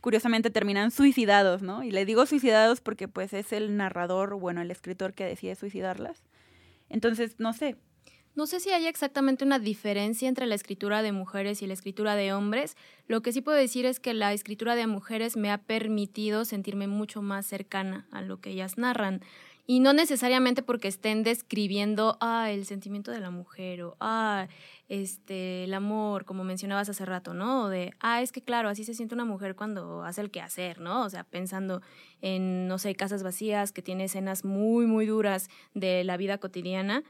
curiosamente 0.00 0.50
terminan 0.50 0.90
suicidados, 0.90 1.62
¿no? 1.62 1.82
Y 1.82 1.90
le 1.90 2.04
digo 2.04 2.26
suicidados 2.26 2.80
porque 2.80 3.08
pues 3.08 3.32
es 3.32 3.52
el 3.52 3.76
narrador, 3.76 4.34
bueno, 4.38 4.60
el 4.60 4.70
escritor 4.70 5.14
que 5.14 5.24
decide 5.24 5.54
suicidarlas. 5.54 6.22
Entonces, 6.88 7.36
no 7.38 7.52
sé, 7.52 7.76
no 8.38 8.46
sé 8.46 8.60
si 8.60 8.70
hay 8.70 8.86
exactamente 8.86 9.44
una 9.44 9.58
diferencia 9.58 10.28
entre 10.28 10.46
la 10.46 10.54
escritura 10.54 11.02
de 11.02 11.10
mujeres 11.10 11.60
y 11.60 11.66
la 11.66 11.72
escritura 11.72 12.14
de 12.14 12.32
hombres. 12.32 12.76
Lo 13.08 13.20
que 13.20 13.32
sí 13.32 13.40
puedo 13.40 13.58
decir 13.58 13.84
es 13.84 13.98
que 13.98 14.14
la 14.14 14.32
escritura 14.32 14.76
de 14.76 14.86
mujeres 14.86 15.36
me 15.36 15.50
ha 15.50 15.58
permitido 15.58 16.44
sentirme 16.44 16.86
mucho 16.86 17.20
más 17.20 17.46
cercana 17.46 18.06
a 18.12 18.22
lo 18.22 18.40
que 18.40 18.50
ellas 18.50 18.78
narran. 18.78 19.22
Y 19.68 19.80
no 19.80 19.92
necesariamente 19.92 20.62
porque 20.62 20.88
estén 20.88 21.22
describiendo 21.22 22.16
ah, 22.20 22.50
el 22.50 22.64
sentimiento 22.64 23.12
de 23.12 23.20
la 23.20 23.30
mujer 23.30 23.82
o 23.82 23.96
ah, 24.00 24.48
este, 24.88 25.64
el 25.64 25.74
amor, 25.74 26.24
como 26.24 26.42
mencionabas 26.42 26.88
hace 26.88 27.04
rato, 27.04 27.34
¿no? 27.34 27.64
O 27.64 27.68
de, 27.68 27.92
ah, 28.00 28.22
es 28.22 28.32
que 28.32 28.42
claro, 28.42 28.68
así 28.70 28.82
se 28.82 28.94
siente 28.94 29.14
una 29.14 29.26
mujer 29.26 29.54
cuando 29.54 30.02
hace 30.02 30.22
el 30.22 30.30
quehacer, 30.30 30.80
¿no? 30.80 31.04
O 31.04 31.10
sea, 31.10 31.22
pensando 31.22 31.82
en, 32.22 32.66
no 32.66 32.78
sé, 32.78 32.94
casas 32.96 33.22
vacías, 33.22 33.70
que 33.70 33.82
tiene 33.82 34.04
escenas 34.04 34.44
muy, 34.44 34.86
muy 34.86 35.06
duras 35.06 35.50
de 35.74 36.02
la 36.02 36.16
vida 36.16 36.38
cotidiana 36.38 37.04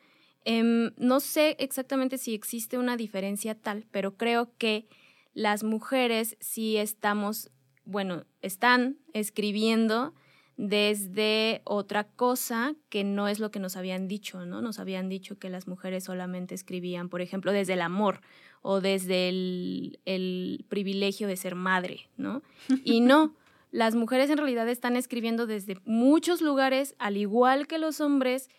Em, 0.50 0.92
no 0.96 1.20
sé 1.20 1.56
exactamente 1.58 2.16
si 2.16 2.32
existe 2.32 2.78
una 2.78 2.96
diferencia 2.96 3.54
tal, 3.54 3.84
pero 3.90 4.16
creo 4.16 4.56
que 4.56 4.88
las 5.34 5.62
mujeres 5.62 6.38
sí 6.40 6.78
estamos, 6.78 7.50
bueno, 7.84 8.24
están 8.40 8.96
escribiendo 9.12 10.14
desde 10.58 11.62
otra 11.62 12.04
cosa 12.04 12.74
que 12.88 13.04
no 13.04 13.28
es 13.28 13.38
lo 13.38 13.52
que 13.52 13.60
nos 13.60 13.76
habían 13.76 14.08
dicho, 14.08 14.44
¿no? 14.44 14.60
Nos 14.60 14.80
habían 14.80 15.08
dicho 15.08 15.38
que 15.38 15.50
las 15.50 15.68
mujeres 15.68 16.02
solamente 16.02 16.56
escribían, 16.56 17.08
por 17.08 17.20
ejemplo, 17.20 17.52
desde 17.52 17.74
el 17.74 17.80
amor 17.80 18.20
o 18.60 18.80
desde 18.80 19.28
el, 19.28 20.00
el 20.04 20.64
privilegio 20.68 21.28
de 21.28 21.36
ser 21.36 21.54
madre, 21.54 22.10
¿no? 22.16 22.42
Y 22.84 23.00
no, 23.00 23.36
las 23.70 23.94
mujeres 23.94 24.30
en 24.30 24.38
realidad 24.38 24.68
están 24.68 24.96
escribiendo 24.96 25.46
desde 25.46 25.78
muchos 25.84 26.42
lugares, 26.42 26.96
al 26.98 27.16
igual 27.16 27.68
que 27.68 27.78
los 27.78 28.00
hombres, 28.00 28.50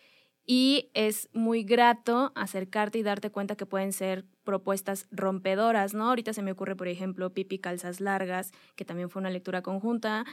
y 0.46 0.88
es 0.94 1.28
muy 1.34 1.64
grato 1.64 2.32
acercarte 2.34 2.98
y 2.98 3.02
darte 3.02 3.30
cuenta 3.30 3.56
que 3.56 3.66
pueden 3.66 3.92
ser 3.92 4.24
propuestas 4.42 5.06
rompedoras, 5.10 5.92
¿no? 5.92 6.08
Ahorita 6.08 6.32
se 6.32 6.40
me 6.40 6.52
ocurre, 6.52 6.76
por 6.76 6.88
ejemplo, 6.88 7.34
Pipi 7.34 7.58
Calzas 7.58 8.00
Largas, 8.00 8.52
que 8.74 8.86
también 8.86 9.10
fue 9.10 9.20
una 9.20 9.28
lectura 9.28 9.60
conjunta 9.60 10.24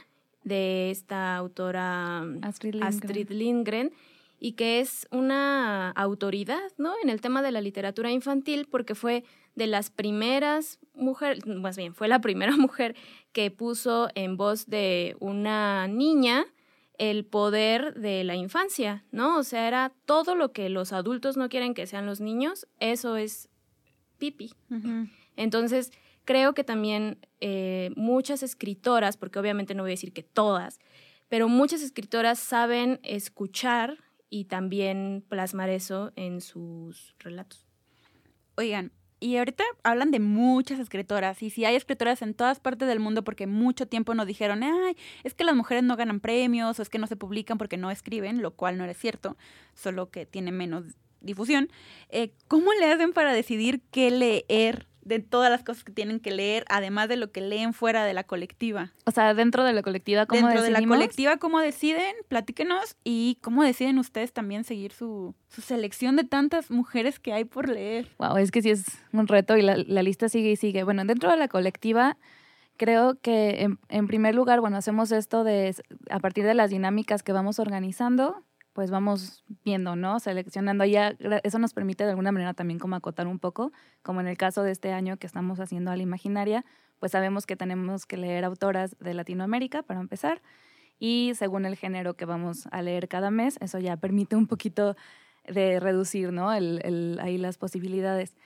de 0.44 0.90
esta 0.90 1.36
autora 1.36 2.24
Astrid 2.42 3.30
Lindgren. 3.30 3.92
y 4.40 4.52
que 4.52 4.80
es 4.80 5.08
una 5.10 5.90
autoridad, 5.90 6.70
¿no? 6.76 6.92
En 7.02 7.10
el 7.10 7.20
tema 7.20 7.42
de 7.42 7.50
la 7.50 7.60
literatura 7.60 8.10
infantil, 8.12 8.68
porque 8.70 8.94
fue 8.94 9.24
de 9.56 9.66
las 9.66 9.90
primeras 9.90 10.78
mujeres, 10.94 11.44
más 11.46 11.76
bien, 11.76 11.94
fue 11.94 12.06
la 12.08 12.20
primera 12.20 12.52
mujer 12.56 12.94
que 13.32 13.50
puso 13.50 14.08
en 14.14 14.36
voz 14.36 14.66
de 14.66 15.16
una 15.18 15.88
niña 15.88 16.46
el 16.98 17.24
poder 17.24 17.94
de 17.94 18.24
la 18.24 18.34
infancia, 18.34 19.04
¿no? 19.12 19.38
O 19.38 19.44
sea, 19.44 19.68
era 19.68 19.92
todo 20.04 20.34
lo 20.34 20.52
que 20.52 20.68
los 20.68 20.92
adultos 20.92 21.36
no 21.36 21.48
quieren 21.48 21.74
que 21.74 21.86
sean 21.86 22.06
los 22.06 22.20
niños, 22.20 22.66
eso 22.80 23.16
es 23.16 23.48
pipi. 24.18 24.52
Entonces, 25.36 25.92
creo 26.28 26.52
que 26.52 26.62
también 26.62 27.26
eh, 27.40 27.90
muchas 27.96 28.42
escritoras, 28.42 29.16
porque 29.16 29.38
obviamente 29.38 29.74
no 29.74 29.82
voy 29.82 29.92
a 29.92 29.96
decir 29.96 30.12
que 30.12 30.22
todas, 30.22 30.78
pero 31.30 31.48
muchas 31.48 31.80
escritoras 31.80 32.38
saben 32.38 33.00
escuchar 33.02 33.96
y 34.28 34.44
también 34.44 35.24
plasmar 35.26 35.70
eso 35.70 36.12
en 36.16 36.42
sus 36.42 37.14
relatos. 37.18 37.64
Oigan, 38.58 38.92
y 39.20 39.38
ahorita 39.38 39.64
hablan 39.82 40.10
de 40.10 40.20
muchas 40.20 40.78
escritoras, 40.78 41.42
y 41.42 41.48
si 41.48 41.64
hay 41.64 41.76
escritoras 41.76 42.20
en 42.20 42.34
todas 42.34 42.60
partes 42.60 42.88
del 42.88 43.00
mundo 43.00 43.24
porque 43.24 43.46
mucho 43.46 43.88
tiempo 43.88 44.12
nos 44.14 44.26
dijeron, 44.26 44.62
ay, 44.62 44.98
es 45.24 45.32
que 45.32 45.44
las 45.44 45.56
mujeres 45.56 45.82
no 45.82 45.96
ganan 45.96 46.20
premios 46.20 46.78
o 46.78 46.82
es 46.82 46.90
que 46.90 46.98
no 46.98 47.06
se 47.06 47.16
publican 47.16 47.56
porque 47.56 47.78
no 47.78 47.90
escriben, 47.90 48.42
lo 48.42 48.50
cual 48.50 48.76
no 48.76 48.84
es 48.84 48.98
cierto, 48.98 49.38
solo 49.72 50.10
que 50.10 50.26
tiene 50.26 50.52
menos 50.52 50.84
difusión. 51.22 51.70
Eh, 52.10 52.34
¿Cómo 52.48 52.74
le 52.74 52.92
hacen 52.92 53.14
para 53.14 53.32
decidir 53.32 53.80
qué 53.90 54.10
leer 54.10 54.88
de 55.08 55.20
todas 55.20 55.50
las 55.50 55.64
cosas 55.64 55.84
que 55.84 55.92
tienen 55.92 56.20
que 56.20 56.30
leer, 56.30 56.64
además 56.68 57.08
de 57.08 57.16
lo 57.16 57.32
que 57.32 57.40
leen 57.40 57.72
fuera 57.72 58.04
de 58.04 58.12
la 58.12 58.24
colectiva. 58.24 58.92
O 59.06 59.10
sea, 59.10 59.32
dentro 59.34 59.64
de 59.64 59.72
la 59.72 59.82
colectiva, 59.82 60.26
¿cómo 60.26 60.46
Dentro 60.46 60.62
de 60.62 60.70
la 60.70 60.82
colectiva, 60.86 61.38
¿cómo 61.38 61.60
deciden? 61.60 62.14
Platíquenos 62.28 62.96
y 63.04 63.38
cómo 63.40 63.64
deciden 63.64 63.98
ustedes 63.98 64.32
también 64.32 64.64
seguir 64.64 64.92
su, 64.92 65.34
su, 65.48 65.62
selección 65.62 66.16
de 66.16 66.24
tantas 66.24 66.70
mujeres 66.70 67.18
que 67.18 67.32
hay 67.32 67.44
por 67.44 67.68
leer. 67.68 68.08
Wow, 68.18 68.36
es 68.36 68.50
que 68.50 68.60
sí 68.60 68.70
es 68.70 68.84
un 69.12 69.26
reto 69.26 69.56
y 69.56 69.62
la, 69.62 69.76
la 69.76 70.02
lista 70.02 70.28
sigue 70.28 70.50
y 70.50 70.56
sigue. 70.56 70.84
Bueno, 70.84 71.04
dentro 71.06 71.30
de 71.30 71.38
la 71.38 71.48
colectiva, 71.48 72.18
creo 72.76 73.18
que 73.20 73.62
en, 73.62 73.78
en 73.88 74.06
primer 74.06 74.34
lugar, 74.34 74.60
bueno, 74.60 74.76
hacemos 74.76 75.10
esto 75.10 75.42
de 75.42 75.74
a 76.10 76.20
partir 76.20 76.44
de 76.44 76.54
las 76.54 76.70
dinámicas 76.70 77.22
que 77.22 77.32
vamos 77.32 77.58
organizando, 77.58 78.44
pues 78.78 78.92
vamos 78.92 79.42
viendo, 79.64 79.96
¿no? 79.96 80.20
Seleccionando 80.20 80.84
ya, 80.84 81.16
eso 81.42 81.58
nos 81.58 81.74
permite 81.74 82.04
de 82.04 82.10
alguna 82.10 82.30
manera 82.30 82.54
también 82.54 82.78
como 82.78 82.94
acotar 82.94 83.26
un 83.26 83.40
poco, 83.40 83.72
como 84.04 84.20
en 84.20 84.28
el 84.28 84.36
caso 84.36 84.62
de 84.62 84.70
este 84.70 84.92
año 84.92 85.16
que 85.16 85.26
estamos 85.26 85.58
haciendo 85.58 85.90
a 85.90 85.96
la 85.96 86.02
imaginaria, 86.04 86.64
pues 87.00 87.10
sabemos 87.10 87.44
que 87.44 87.56
tenemos 87.56 88.06
que 88.06 88.16
leer 88.16 88.44
autoras 88.44 88.96
de 89.00 89.14
Latinoamérica 89.14 89.82
para 89.82 89.98
empezar 89.98 90.42
y 91.00 91.32
según 91.34 91.66
el 91.66 91.74
género 91.74 92.14
que 92.14 92.24
vamos 92.24 92.68
a 92.70 92.80
leer 92.80 93.08
cada 93.08 93.32
mes, 93.32 93.56
eso 93.60 93.80
ya 93.80 93.96
permite 93.96 94.36
un 94.36 94.46
poquito 94.46 94.94
de 95.44 95.80
reducir, 95.80 96.32
¿no? 96.32 96.54
El, 96.54 96.80
el, 96.84 97.18
ahí 97.20 97.36
las 97.36 97.58
posibilidades. 97.58 98.36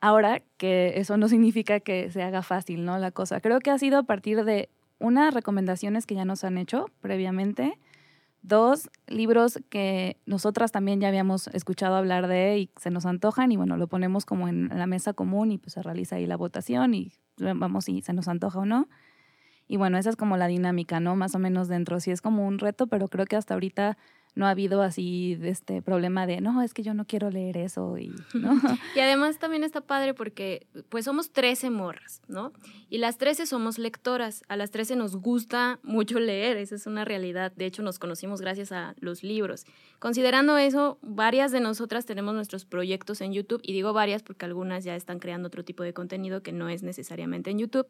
Ahora, 0.00 0.40
que 0.56 0.94
eso 0.96 1.18
no 1.18 1.28
significa 1.28 1.80
que 1.80 2.10
se 2.10 2.22
haga 2.22 2.40
fácil, 2.40 2.86
¿no? 2.86 2.96
La 2.96 3.10
cosa. 3.10 3.42
Creo 3.42 3.58
que 3.60 3.70
ha 3.70 3.76
sido 3.76 3.98
a 3.98 4.04
partir 4.04 4.46
de 4.46 4.70
unas 4.98 5.34
recomendaciones 5.34 6.06
que 6.06 6.14
ya 6.14 6.24
nos 6.24 6.42
han 6.42 6.56
hecho 6.56 6.86
previamente, 7.02 7.76
Dos, 8.46 8.90
libros 9.06 9.58
que 9.70 10.18
nosotras 10.26 10.70
también 10.70 11.00
ya 11.00 11.08
habíamos 11.08 11.46
escuchado 11.48 11.96
hablar 11.96 12.28
de 12.28 12.58
y 12.58 12.70
se 12.78 12.90
nos 12.90 13.06
antojan 13.06 13.50
y 13.52 13.56
bueno, 13.56 13.78
lo 13.78 13.86
ponemos 13.86 14.26
como 14.26 14.48
en 14.48 14.68
la 14.68 14.86
mesa 14.86 15.14
común 15.14 15.50
y 15.50 15.56
pues 15.56 15.72
se 15.72 15.82
realiza 15.82 16.16
ahí 16.16 16.26
la 16.26 16.36
votación 16.36 16.92
y 16.92 17.14
vamos 17.38 17.86
si 17.86 18.02
se 18.02 18.12
nos 18.12 18.28
antoja 18.28 18.58
o 18.58 18.66
no. 18.66 18.86
Y 19.66 19.78
bueno, 19.78 19.96
esa 19.96 20.10
es 20.10 20.16
como 20.16 20.36
la 20.36 20.46
dinámica, 20.46 21.00
¿no? 21.00 21.16
Más 21.16 21.34
o 21.34 21.38
menos 21.38 21.68
dentro. 21.68 22.00
Sí 22.00 22.10
es 22.10 22.20
como 22.20 22.46
un 22.46 22.58
reto, 22.58 22.86
pero 22.86 23.08
creo 23.08 23.24
que 23.24 23.36
hasta 23.36 23.54
ahorita 23.54 23.96
no 24.34 24.46
ha 24.46 24.50
habido 24.50 24.82
así 24.82 25.36
de 25.36 25.50
este 25.50 25.80
problema 25.80 26.26
de, 26.26 26.40
no, 26.40 26.62
es 26.62 26.74
que 26.74 26.82
yo 26.82 26.92
no 26.94 27.06
quiero 27.06 27.30
leer 27.30 27.56
eso. 27.56 27.96
Y, 27.98 28.12
¿no? 28.34 28.60
y 28.96 29.00
además 29.00 29.38
también 29.38 29.64
está 29.64 29.80
padre 29.80 30.14
porque 30.14 30.66
pues 30.88 31.04
somos 31.04 31.30
13 31.30 31.70
morras, 31.70 32.20
¿no? 32.28 32.52
Y 32.90 32.98
las 32.98 33.18
13 33.18 33.46
somos 33.46 33.78
lectoras. 33.78 34.42
A 34.48 34.56
las 34.56 34.70
13 34.70 34.96
nos 34.96 35.16
gusta 35.16 35.78
mucho 35.82 36.18
leer, 36.20 36.56
esa 36.56 36.74
es 36.74 36.86
una 36.86 37.04
realidad. 37.04 37.52
De 37.54 37.66
hecho, 37.66 37.82
nos 37.82 37.98
conocimos 37.98 38.40
gracias 38.40 38.72
a 38.72 38.94
los 38.98 39.22
libros. 39.22 39.66
Considerando 39.98 40.58
eso, 40.58 40.98
varias 41.02 41.52
de 41.52 41.60
nosotras 41.60 42.04
tenemos 42.04 42.34
nuestros 42.34 42.64
proyectos 42.64 43.20
en 43.20 43.32
YouTube, 43.32 43.60
y 43.62 43.72
digo 43.72 43.92
varias 43.92 44.22
porque 44.22 44.44
algunas 44.44 44.84
ya 44.84 44.96
están 44.96 45.18
creando 45.18 45.46
otro 45.46 45.64
tipo 45.64 45.82
de 45.82 45.92
contenido 45.92 46.42
que 46.42 46.52
no 46.52 46.68
es 46.68 46.82
necesariamente 46.82 47.50
en 47.50 47.58
YouTube. 47.58 47.86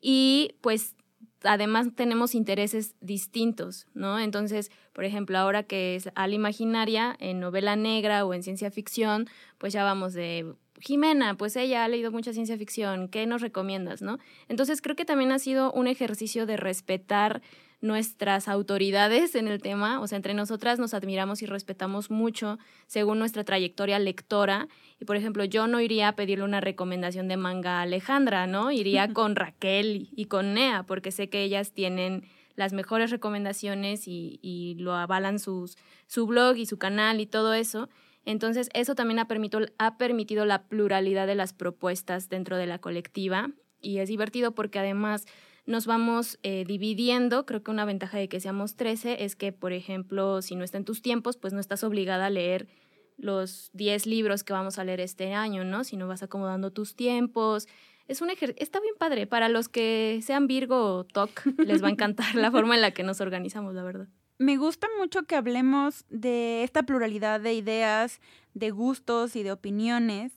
Y 0.00 0.54
pues 0.60 0.94
además 1.42 1.88
tenemos 1.94 2.34
intereses 2.34 2.94
distintos, 3.00 3.86
¿no? 3.94 4.18
Entonces, 4.18 4.70
por 4.92 5.04
ejemplo, 5.04 5.38
ahora 5.38 5.62
que 5.62 5.96
es 5.96 6.10
Al 6.14 6.34
Imaginaria, 6.34 7.16
en 7.18 7.40
novela 7.40 7.76
negra 7.76 8.24
o 8.24 8.34
en 8.34 8.42
ciencia 8.42 8.70
ficción, 8.70 9.28
pues 9.58 9.72
ya 9.72 9.84
vamos 9.84 10.12
de 10.12 10.54
Jimena, 10.80 11.36
pues 11.36 11.56
ella 11.56 11.84
ha 11.84 11.88
leído 11.88 12.10
mucha 12.10 12.32
ciencia 12.32 12.56
ficción, 12.56 13.08
¿qué 13.08 13.26
nos 13.26 13.42
recomiendas, 13.42 14.02
no? 14.02 14.18
Entonces, 14.48 14.80
creo 14.80 14.96
que 14.96 15.04
también 15.04 15.32
ha 15.32 15.38
sido 15.38 15.72
un 15.72 15.86
ejercicio 15.86 16.46
de 16.46 16.56
respetar 16.56 17.42
nuestras 17.80 18.48
autoridades 18.48 19.34
en 19.34 19.48
el 19.48 19.62
tema, 19.62 20.00
o 20.00 20.06
sea, 20.06 20.16
entre 20.16 20.34
nosotras 20.34 20.78
nos 20.78 20.92
admiramos 20.92 21.42
y 21.42 21.46
respetamos 21.46 22.10
mucho 22.10 22.58
según 22.86 23.18
nuestra 23.18 23.44
trayectoria 23.44 23.98
lectora. 23.98 24.68
Y 25.00 25.06
por 25.06 25.16
ejemplo, 25.16 25.44
yo 25.44 25.66
no 25.66 25.80
iría 25.80 26.08
a 26.08 26.16
pedirle 26.16 26.44
una 26.44 26.60
recomendación 26.60 27.28
de 27.28 27.36
manga 27.36 27.78
a 27.78 27.82
Alejandra, 27.82 28.46
¿no? 28.46 28.70
Iría 28.70 29.08
con 29.14 29.34
Raquel 29.34 30.08
y 30.12 30.26
con 30.26 30.54
Nea, 30.54 30.82
porque 30.82 31.10
sé 31.10 31.28
que 31.30 31.42
ellas 31.42 31.72
tienen 31.72 32.24
las 32.54 32.72
mejores 32.74 33.10
recomendaciones 33.10 34.06
y, 34.06 34.38
y 34.42 34.74
lo 34.78 34.94
avalan 34.94 35.38
sus, 35.38 35.78
su 36.06 36.26
blog 36.26 36.56
y 36.56 36.66
su 36.66 36.78
canal 36.78 37.20
y 37.20 37.26
todo 37.26 37.54
eso. 37.54 37.88
Entonces, 38.26 38.68
eso 38.74 38.94
también 38.94 39.18
ha 39.18 39.28
permitido, 39.28 39.66
ha 39.78 39.96
permitido 39.96 40.44
la 40.44 40.64
pluralidad 40.64 41.26
de 41.26 41.34
las 41.34 41.54
propuestas 41.54 42.28
dentro 42.28 42.58
de 42.58 42.66
la 42.66 42.78
colectiva 42.78 43.50
y 43.80 43.98
es 43.98 44.08
divertido 44.08 44.52
porque 44.52 44.78
además 44.78 45.26
nos 45.66 45.86
vamos 45.86 46.38
eh, 46.42 46.64
dividiendo. 46.66 47.46
Creo 47.46 47.62
que 47.62 47.70
una 47.70 47.84
ventaja 47.84 48.18
de 48.18 48.28
que 48.28 48.40
seamos 48.40 48.76
13 48.76 49.24
es 49.24 49.36
que, 49.36 49.52
por 49.52 49.72
ejemplo, 49.72 50.42
si 50.42 50.56
no 50.56 50.64
está 50.64 50.78
en 50.78 50.84
tus 50.84 51.02
tiempos, 51.02 51.36
pues 51.36 51.52
no 51.52 51.60
estás 51.60 51.84
obligada 51.84 52.26
a 52.26 52.30
leer 52.30 52.68
los 53.16 53.70
10 53.74 54.06
libros 54.06 54.44
que 54.44 54.52
vamos 54.52 54.78
a 54.78 54.84
leer 54.84 55.00
este 55.00 55.34
año, 55.34 55.64
¿no? 55.64 55.84
Si 55.84 55.96
no 55.96 56.08
vas 56.08 56.22
acomodando 56.22 56.72
tus 56.72 56.96
tiempos. 56.96 57.68
Es 58.08 58.20
un 58.20 58.30
está 58.30 58.80
bien 58.80 58.94
padre. 58.98 59.26
Para 59.26 59.48
los 59.48 59.68
que 59.68 60.20
sean 60.22 60.46
Virgo 60.46 60.96
o 60.96 61.04
TOC, 61.04 61.46
les 61.58 61.82
va 61.82 61.88
a 61.88 61.90
encantar 61.90 62.34
la 62.34 62.50
forma 62.50 62.74
en 62.74 62.80
la 62.80 62.90
que 62.92 63.02
nos 63.02 63.20
organizamos, 63.20 63.74
la 63.74 63.82
verdad. 63.82 64.08
Me 64.38 64.56
gusta 64.56 64.88
mucho 64.98 65.24
que 65.24 65.36
hablemos 65.36 66.06
de 66.08 66.64
esta 66.64 66.82
pluralidad 66.82 67.40
de 67.40 67.52
ideas, 67.52 68.20
de 68.54 68.70
gustos 68.70 69.36
y 69.36 69.42
de 69.42 69.52
opiniones. 69.52 70.32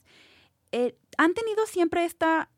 Eh, 0.72 0.94
¿Han 1.16 1.32
tenido 1.32 1.66
siempre 1.66 2.04
esta 2.04 2.50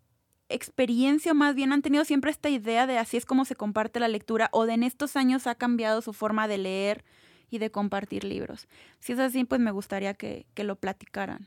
experiencia 0.48 1.32
o 1.32 1.34
más 1.34 1.54
bien 1.54 1.72
han 1.72 1.82
tenido 1.82 2.04
siempre 2.04 2.30
esta 2.30 2.48
idea 2.48 2.86
de 2.86 2.98
así 2.98 3.16
es 3.16 3.26
como 3.26 3.44
se 3.44 3.56
comparte 3.56 4.00
la 4.00 4.08
lectura 4.08 4.48
o 4.52 4.66
de 4.66 4.74
en 4.74 4.82
estos 4.82 5.16
años 5.16 5.46
ha 5.46 5.54
cambiado 5.54 6.02
su 6.02 6.12
forma 6.12 6.48
de 6.48 6.58
leer 6.58 7.04
y 7.50 7.58
de 7.58 7.70
compartir 7.70 8.24
libros. 8.24 8.68
Si 9.00 9.12
es 9.12 9.18
así, 9.18 9.44
pues 9.44 9.60
me 9.60 9.70
gustaría 9.70 10.14
que, 10.14 10.46
que 10.54 10.64
lo 10.64 10.76
platicaran. 10.76 11.46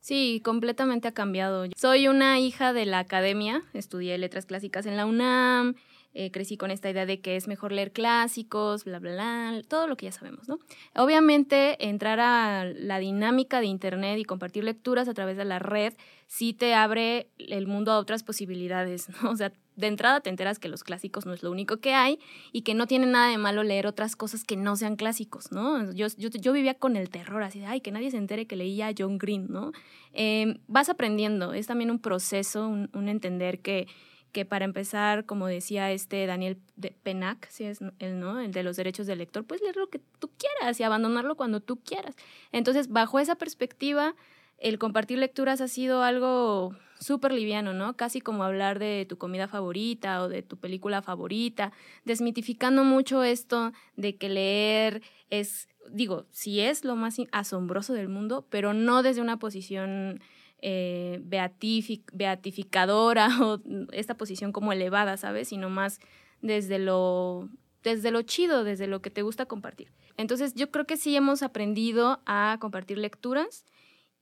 Sí, 0.00 0.42
completamente 0.44 1.08
ha 1.08 1.12
cambiado. 1.12 1.64
Soy 1.76 2.08
una 2.08 2.38
hija 2.38 2.72
de 2.72 2.84
la 2.84 2.98
academia, 2.98 3.62
estudié 3.72 4.18
letras 4.18 4.44
clásicas 4.44 4.84
en 4.84 4.96
la 4.96 5.06
UNAM, 5.06 5.76
eh, 6.16 6.30
crecí 6.30 6.56
con 6.56 6.70
esta 6.70 6.88
idea 6.88 7.06
de 7.06 7.20
que 7.20 7.34
es 7.34 7.48
mejor 7.48 7.72
leer 7.72 7.92
clásicos, 7.92 8.84
bla, 8.84 9.00
bla, 9.00 9.12
bla, 9.12 9.62
todo 9.66 9.88
lo 9.88 9.96
que 9.96 10.06
ya 10.06 10.12
sabemos, 10.12 10.48
¿no? 10.48 10.60
Obviamente, 10.94 11.88
entrar 11.88 12.20
a 12.20 12.64
la 12.64 13.00
dinámica 13.00 13.60
de 13.60 13.66
Internet 13.66 14.18
y 14.20 14.24
compartir 14.24 14.62
lecturas 14.62 15.08
a 15.08 15.14
través 15.14 15.36
de 15.36 15.44
la 15.44 15.58
red 15.58 15.92
sí 16.28 16.52
te 16.52 16.72
abre 16.74 17.28
el 17.38 17.66
mundo 17.66 17.90
a 17.90 17.98
otras 17.98 18.22
posibilidades, 18.22 19.08
¿no? 19.22 19.30
O 19.30 19.36
sea, 19.36 19.52
de 19.74 19.88
entrada 19.88 20.20
te 20.20 20.30
enteras 20.30 20.60
que 20.60 20.68
los 20.68 20.84
clásicos 20.84 21.26
no 21.26 21.32
es 21.32 21.42
lo 21.42 21.50
único 21.50 21.78
que 21.78 21.94
hay 21.94 22.20
y 22.52 22.62
que 22.62 22.74
no 22.74 22.86
tiene 22.86 23.06
nada 23.06 23.28
de 23.28 23.38
malo 23.38 23.64
leer 23.64 23.88
otras 23.88 24.14
cosas 24.14 24.44
que 24.44 24.56
no 24.56 24.76
sean 24.76 24.94
clásicos, 24.94 25.50
¿no? 25.50 25.92
Yo, 25.92 26.06
yo, 26.16 26.28
yo 26.28 26.52
vivía 26.52 26.74
con 26.74 26.96
el 26.96 27.10
terror, 27.10 27.42
así 27.42 27.58
de, 27.58 27.66
ay, 27.66 27.80
que 27.80 27.90
nadie 27.90 28.12
se 28.12 28.18
entere 28.18 28.46
que 28.46 28.54
leía 28.54 28.86
a 28.86 28.94
John 28.96 29.18
Green, 29.18 29.48
¿no? 29.50 29.72
Eh, 30.12 30.60
vas 30.68 30.88
aprendiendo, 30.88 31.54
es 31.54 31.66
también 31.66 31.90
un 31.90 31.98
proceso, 31.98 32.68
un 32.68 33.08
entender 33.08 33.58
que 33.58 33.88
que 34.34 34.44
para 34.44 34.66
empezar, 34.66 35.24
como 35.24 35.46
decía 35.46 35.92
este 35.92 36.26
Daniel 36.26 36.58
Penac, 37.04 37.48
si 37.48 37.64
es 37.64 37.78
el 38.00 38.18
no, 38.18 38.40
el 38.40 38.50
de 38.50 38.64
los 38.64 38.76
derechos 38.76 39.06
del 39.06 39.18
lector, 39.18 39.44
pues 39.44 39.62
leer 39.62 39.76
lo 39.76 39.88
que 39.88 40.00
tú 40.18 40.28
quieras 40.36 40.78
y 40.80 40.82
abandonarlo 40.82 41.36
cuando 41.36 41.60
tú 41.60 41.76
quieras. 41.76 42.16
Entonces, 42.52 42.88
bajo 42.88 43.20
esa 43.20 43.36
perspectiva, 43.36 44.14
el 44.58 44.78
compartir 44.78 45.18
lecturas 45.18 45.60
ha 45.60 45.68
sido 45.68 46.02
algo 46.02 46.74
súper 46.98 47.32
liviano, 47.32 47.74
¿no? 47.74 47.96
Casi 47.96 48.20
como 48.20 48.42
hablar 48.42 48.80
de 48.80 49.06
tu 49.08 49.18
comida 49.18 49.46
favorita 49.46 50.22
o 50.22 50.28
de 50.28 50.42
tu 50.42 50.56
película 50.56 51.00
favorita, 51.00 51.72
desmitificando 52.04 52.82
mucho 52.82 53.22
esto 53.22 53.72
de 53.96 54.16
que 54.16 54.28
leer 54.28 55.02
es, 55.30 55.68
digo, 55.90 56.26
sí 56.32 56.60
es 56.60 56.84
lo 56.84 56.96
más 56.96 57.16
asombroso 57.30 57.92
del 57.92 58.08
mundo, 58.08 58.46
pero 58.50 58.74
no 58.74 59.04
desde 59.04 59.20
una 59.20 59.38
posición 59.38 60.20
eh, 60.66 61.20
beatificadora 61.22 63.28
o 63.42 63.60
esta 63.92 64.16
posición 64.16 64.50
como 64.50 64.72
elevada, 64.72 65.18
¿sabes? 65.18 65.48
Sino 65.48 65.68
más 65.68 66.00
desde 66.40 66.78
lo, 66.78 67.50
desde 67.82 68.10
lo 68.10 68.22
chido, 68.22 68.64
desde 68.64 68.86
lo 68.86 69.02
que 69.02 69.10
te 69.10 69.20
gusta 69.20 69.44
compartir. 69.44 69.92
Entonces 70.16 70.54
yo 70.54 70.70
creo 70.70 70.86
que 70.86 70.96
sí 70.96 71.14
hemos 71.14 71.42
aprendido 71.42 72.22
a 72.24 72.56
compartir 72.60 72.96
lecturas 72.96 73.66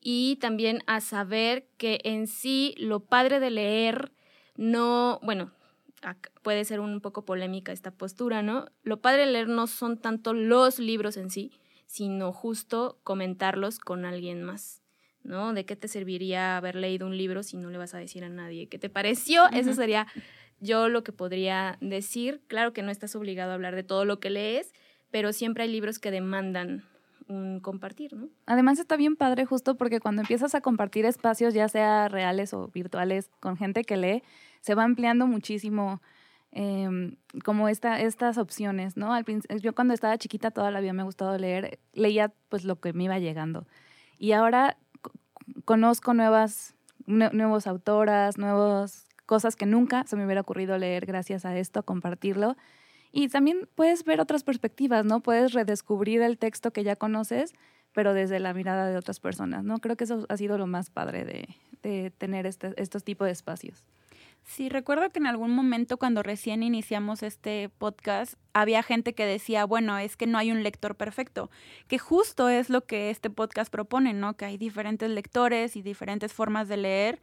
y 0.01 0.35
también 0.41 0.83
a 0.89 1.01
saber 1.01 1.69
que 1.77 2.01
en 2.03 2.27
sí 2.27 2.75
lo 2.77 2.99
padre 2.99 3.39
de 3.39 3.51
leer 3.51 4.11
no, 4.57 5.21
bueno, 5.23 5.53
puede 6.43 6.65
ser 6.65 6.81
un 6.81 7.01
poco 7.01 7.25
polémica 7.25 7.71
esta 7.71 7.93
postura, 7.93 8.43
¿no? 8.43 8.67
Lo 8.83 9.01
padre 9.01 9.27
de 9.27 9.33
leer 9.33 9.49
no 9.49 9.69
son 9.69 9.97
tanto 9.97 10.35
los 10.35 10.81
libros 10.81 11.17
en 11.17 11.31
sí, 11.31 11.53
sino 11.87 12.33
justo 12.33 12.99
comentarlos 13.05 13.79
con 13.79 14.05
alguien 14.05 14.43
más. 14.43 14.82
¿No? 15.25 15.53
¿De 15.53 15.65
qué 15.65 15.77
te 15.77 15.89
serviría 15.89 16.57
haber 16.57 16.77
leído 16.77 17.07
un 17.07 17.17
libro 17.17 17.43
si 17.43 17.57
no 17.57 17.71
le 17.71 17.79
vas 17.79 17.95
a 17.95 17.99
decir 17.99 18.25
a 18.25 18.29
nadie 18.29 18.67
qué 18.67 18.79
te 18.79 18.89
pareció? 18.89 19.49
Eso 19.53 19.75
sería 19.75 20.07
yo 20.61 20.89
lo 20.89 21.03
que 21.05 21.13
podría 21.13 21.77
decir. 21.81 22.41
Claro 22.47 22.73
que 22.73 22.83
no 22.83 22.91
estás 22.91 23.15
obligado 23.17 23.51
a 23.51 23.55
hablar 23.55 23.75
de 23.75 23.83
todo 23.83 24.05
lo 24.05 24.21
que 24.21 24.31
lees, 24.31 24.73
pero 25.11 25.33
siempre 25.33 25.65
hay 25.65 25.71
libros 25.71 25.99
que 25.99 26.11
demandan 26.11 26.85
un 27.29 27.61
compartir, 27.61 28.15
¿no? 28.15 28.29
Además 28.47 28.79
está 28.79 28.97
bien 28.97 29.17
padre 29.17 29.45
justo 29.45 29.77
porque 29.77 30.01
cuando 30.01 30.23
empiezas 30.23 30.55
a 30.55 30.61
compartir 30.61 31.05
espacios, 31.05 31.55
ya 31.55 31.69
sea 31.69 32.09
reales 32.09 32.53
o 32.53 32.69
virtuales, 32.69 33.31
con 33.41 33.57
gente 33.57 33.85
que 33.85 33.97
lee, 33.97 34.23
se 34.61 34.75
va 34.75 34.85
ampliando 34.85 35.27
muchísimo 35.27 36.01
em, 36.53 37.17
como 37.45 37.69
esta, 37.69 38.01
estas 38.01 38.39
opciones, 38.39 38.97
¿no? 38.97 39.15
Al, 39.15 39.25
yo 39.61 39.75
cuando 39.75 39.95
estaba 39.95 40.19
chiquita 40.19 40.51
toda 40.51 40.71
la 40.71 40.81
vida 40.81 40.93
me 40.93 41.03
ha 41.03 41.07
gustado 41.07 41.37
leer, 41.39 41.79
leía 41.93 42.33
pues 42.49 42.65
lo 42.65 42.81
que 42.81 42.93
me 42.93 43.05
iba 43.05 43.19
llegando. 43.19 43.67
Y 44.19 44.33
ahora 44.33 44.77
conozco 45.65 46.15
nuevas, 46.15 46.75
nuevos 47.07 47.67
autoras, 47.67 48.39
nuevas 48.39 49.07
cosas 49.27 49.57
que 49.57 49.67
nunca 49.67 50.05
se 50.07 50.17
me 50.17 50.25
hubiera 50.25 50.41
ocurrido 50.41 50.77
leer 50.79 51.07
gracias 51.07 51.45
a 51.45 51.57
esto, 51.57 51.83
compartirlo. 51.85 52.57
Y 53.13 53.29
también 53.29 53.69
puedes 53.75 54.05
ver 54.05 54.21
otras 54.21 54.43
perspectivas, 54.43 55.05
¿no? 55.05 55.21
Puedes 55.21 55.53
redescubrir 55.53 56.23
el 56.23 56.39
texto 56.39 56.73
que 56.73 56.83
ya 56.83 56.97
conoces, 56.97 57.53
pero 57.93 58.15
desde 58.15 58.41
la 58.41 58.55
mirada 58.55 58.87
de 58.87 58.97
otras 58.97 59.21
personas, 59.21 59.65
¿no? 59.65 59.79
Creo 59.79 59.97
que 59.97 60.05
eso 60.05 60.25
ha 60.29 60.37
sido 60.37 60.57
lo 60.57 60.67
más 60.67 60.91
padre 60.91 61.25
de, 61.25 61.49
de 61.83 62.11
tener 62.11 62.47
este, 62.47 62.73
estos 62.77 63.05
tipos 63.05 63.27
de 63.27 63.33
espacios. 63.33 63.85
Sí, 64.45 64.69
recuerdo 64.69 65.09
que 65.11 65.19
en 65.19 65.27
algún 65.27 65.55
momento 65.55 65.97
cuando 65.97 66.23
recién 66.23 66.63
iniciamos 66.63 67.23
este 67.23 67.71
podcast, 67.79 68.35
había 68.53 68.83
gente 68.83 69.15
que 69.15 69.25
decía, 69.25 69.65
bueno, 69.65 69.97
es 69.99 70.17
que 70.17 70.27
no 70.27 70.37
hay 70.37 70.51
un 70.51 70.63
lector 70.63 70.97
perfecto, 70.97 71.51
que 71.89 71.99
justo 71.99 72.49
es 72.49 72.69
lo 72.69 72.85
que 72.85 73.11
este 73.11 73.31
podcast 73.31 73.73
propone, 73.73 74.13
¿no? 74.13 74.37
Que 74.37 74.45
hay 74.45 74.59
diferentes 74.59 75.09
lectores 75.09 75.77
y 75.77 75.83
diferentes 75.83 76.33
formas 76.33 76.69
de 76.69 76.77
leer 76.77 77.21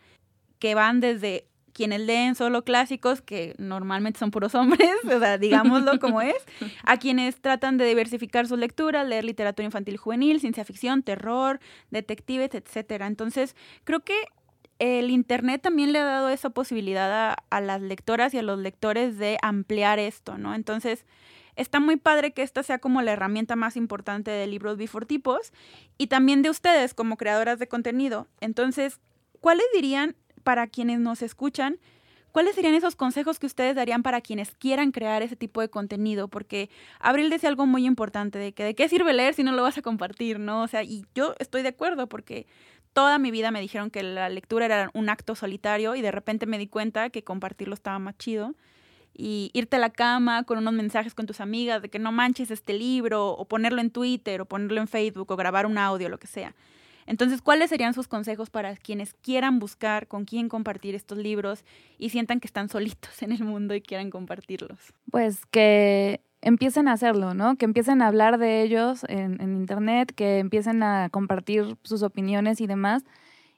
que 0.60 0.76
van 0.76 1.02
desde 1.02 1.48
quienes 1.74 2.02
leen 2.02 2.36
solo 2.36 2.64
clásicos, 2.64 3.22
que 3.22 3.56
normalmente 3.58 4.20
son 4.20 4.32
puros 4.32 4.56
hombres, 4.56 4.92
o 5.06 5.20
sea, 5.20 5.38
digámoslo 5.38 6.00
como 6.00 6.22
es, 6.22 6.36
a 6.84 6.98
quienes 6.98 7.42
tratan 7.42 7.78
de 7.78 7.86
diversificar 7.86 8.48
su 8.48 8.58
lectura, 8.58 9.04
leer 9.04 9.26
literatura 9.26 9.66
infantil 9.66 9.98
juvenil, 9.98 10.40
ciencia 10.40 10.66
ficción, 10.66 11.04
terror, 11.04 11.60
detectives, 11.92 12.54
etcétera. 12.56 13.08
Entonces, 13.08 13.56
creo 13.84 14.02
que 14.02 14.16
el 14.80 15.12
Internet 15.12 15.62
también 15.62 15.92
le 15.92 16.00
ha 16.00 16.06
dado 16.06 16.30
esa 16.30 16.50
posibilidad 16.50 17.36
a, 17.50 17.62
las 17.62 17.82
lectoras 17.82 18.34
y 18.34 18.38
a 18.38 18.44
los 18.44 18.58
lectores 18.60 19.18
de 19.18 19.38
ampliar 19.42 20.00
esto, 20.00 20.38
¿no? 20.38 20.56
Entonces, 20.56 21.06
está 21.58 21.82
muy 21.82 21.98
padre 21.98 22.32
que 22.32 22.42
esta 22.42 22.64
sea 22.64 22.80
como 22.80 23.02
la 23.02 23.12
herramienta 23.12 23.58
más 23.58 23.76
importante 23.76 24.32
de 24.32 24.48
libros 24.48 24.78
bifortipos 24.78 25.52
y 25.98 26.08
también 26.08 26.42
de 26.42 26.50
ustedes 26.50 26.94
como 26.94 27.18
creadoras 27.18 27.60
de 27.60 27.68
contenido. 27.68 28.28
Entonces, 28.40 29.00
¿cuáles 29.42 29.66
dirían 29.74 30.16
para 30.44 30.68
quienes 30.68 31.00
nos 31.00 31.22
escuchan? 31.22 31.78
¿Cuáles 32.32 32.56
serían 32.56 32.76
esos 32.76 32.96
consejos 32.96 33.40
que 33.40 33.48
ustedes 33.48 33.76
darían 33.76 34.04
para 34.04 34.22
quienes 34.22 34.52
quieran 34.52 34.92
crear 34.92 35.24
ese 35.24 35.36
tipo 35.36 35.62
de 35.62 35.70
contenido? 35.70 36.28
Porque 36.28 36.70
Abril 37.00 37.30
decía 37.30 37.50
algo 37.50 37.66
muy 37.66 37.86
importante 37.86 38.38
de 38.38 38.54
que 38.54 38.64
de 38.64 38.76
qué 38.76 38.88
sirve 38.88 39.14
leer 39.14 39.34
si 39.34 39.44
no 39.44 39.52
lo 39.52 39.64
vas 39.64 39.78
a 39.80 39.82
compartir, 39.82 40.40
¿no? 40.40 40.62
O 40.62 40.68
sea, 40.68 40.84
y 40.84 41.06
yo 41.16 41.34
estoy 41.40 41.64
de 41.64 41.70
acuerdo 41.70 42.08
porque 42.08 42.46
toda 42.94 43.18
mi 43.18 43.32
vida 43.32 43.52
me 43.52 43.62
dijeron 43.62 43.90
que 43.90 44.04
la 44.04 44.30
lectura 44.30 44.66
era 44.66 44.90
un 44.94 45.10
acto 45.10 45.36
solitario 45.36 45.96
y 45.96 46.02
de 46.02 46.12
repente 46.12 46.46
me 46.46 46.58
di 46.58 46.68
cuenta 46.68 47.10
que 47.10 47.24
compartirlo 47.24 47.74
estaba 47.74 48.00
más 48.00 48.18
chido. 48.18 48.56
Y 49.14 49.52
irte 49.54 49.76
a 49.76 49.80
la 49.80 49.90
cama 49.90 50.44
con 50.44 50.58
unos 50.60 50.74
mensajes 50.74 51.14
con 51.14 51.26
tus 51.26 51.42
amigas 51.42 51.82
de 51.82 51.90
que 51.90 52.00
no 52.00 52.12
manches 52.12 52.52
este 52.52 52.74
libro, 52.74 53.32
o 53.32 53.46
ponerlo 53.46 53.82
en 53.82 53.92
Twitter, 53.92 54.40
o 54.40 54.46
ponerlo 54.46 54.80
en 54.80 54.88
Facebook, 54.88 55.30
o 55.32 55.36
grabar 55.36 55.66
un 55.66 55.78
audio, 55.78 56.08
lo 56.08 56.20
que 56.20 56.28
sea. 56.28 56.56
Entonces, 57.06 57.42
¿cuáles 57.42 57.72
serían 57.72 57.96
sus 57.96 58.08
consejos 58.08 58.52
para 58.52 58.76
quienes 58.78 59.16
quieran 59.16 59.58
buscar 59.58 60.08
con 60.08 60.26
quién 60.26 60.48
compartir 60.48 60.94
estos 60.94 61.18
libros 61.18 61.66
y 61.98 62.10
sientan 62.10 62.40
que 62.40 62.46
están 62.46 62.70
solitos 62.70 63.22
en 63.24 63.32
el 63.32 63.44
mundo 63.44 63.74
y 63.74 63.82
quieran 63.82 64.12
compartirlos? 64.12 64.94
Pues 65.10 65.46
que 65.48 66.22
empiecen 66.42 66.88
a 66.88 66.94
hacerlo, 66.94 67.34
¿no? 67.34 67.56
Que 67.56 67.66
empiecen 67.66 68.02
a 68.02 68.08
hablar 68.08 68.38
de 68.38 68.62
ellos 68.62 69.06
en, 69.08 69.42
internet, 69.42 70.14
que 70.16 70.40
empiecen 70.40 70.84
a 70.84 71.10
compartir 71.10 71.78
sus 71.84 72.04
opiniones 72.04 72.62
y 72.62 72.68
demás, 72.68 73.04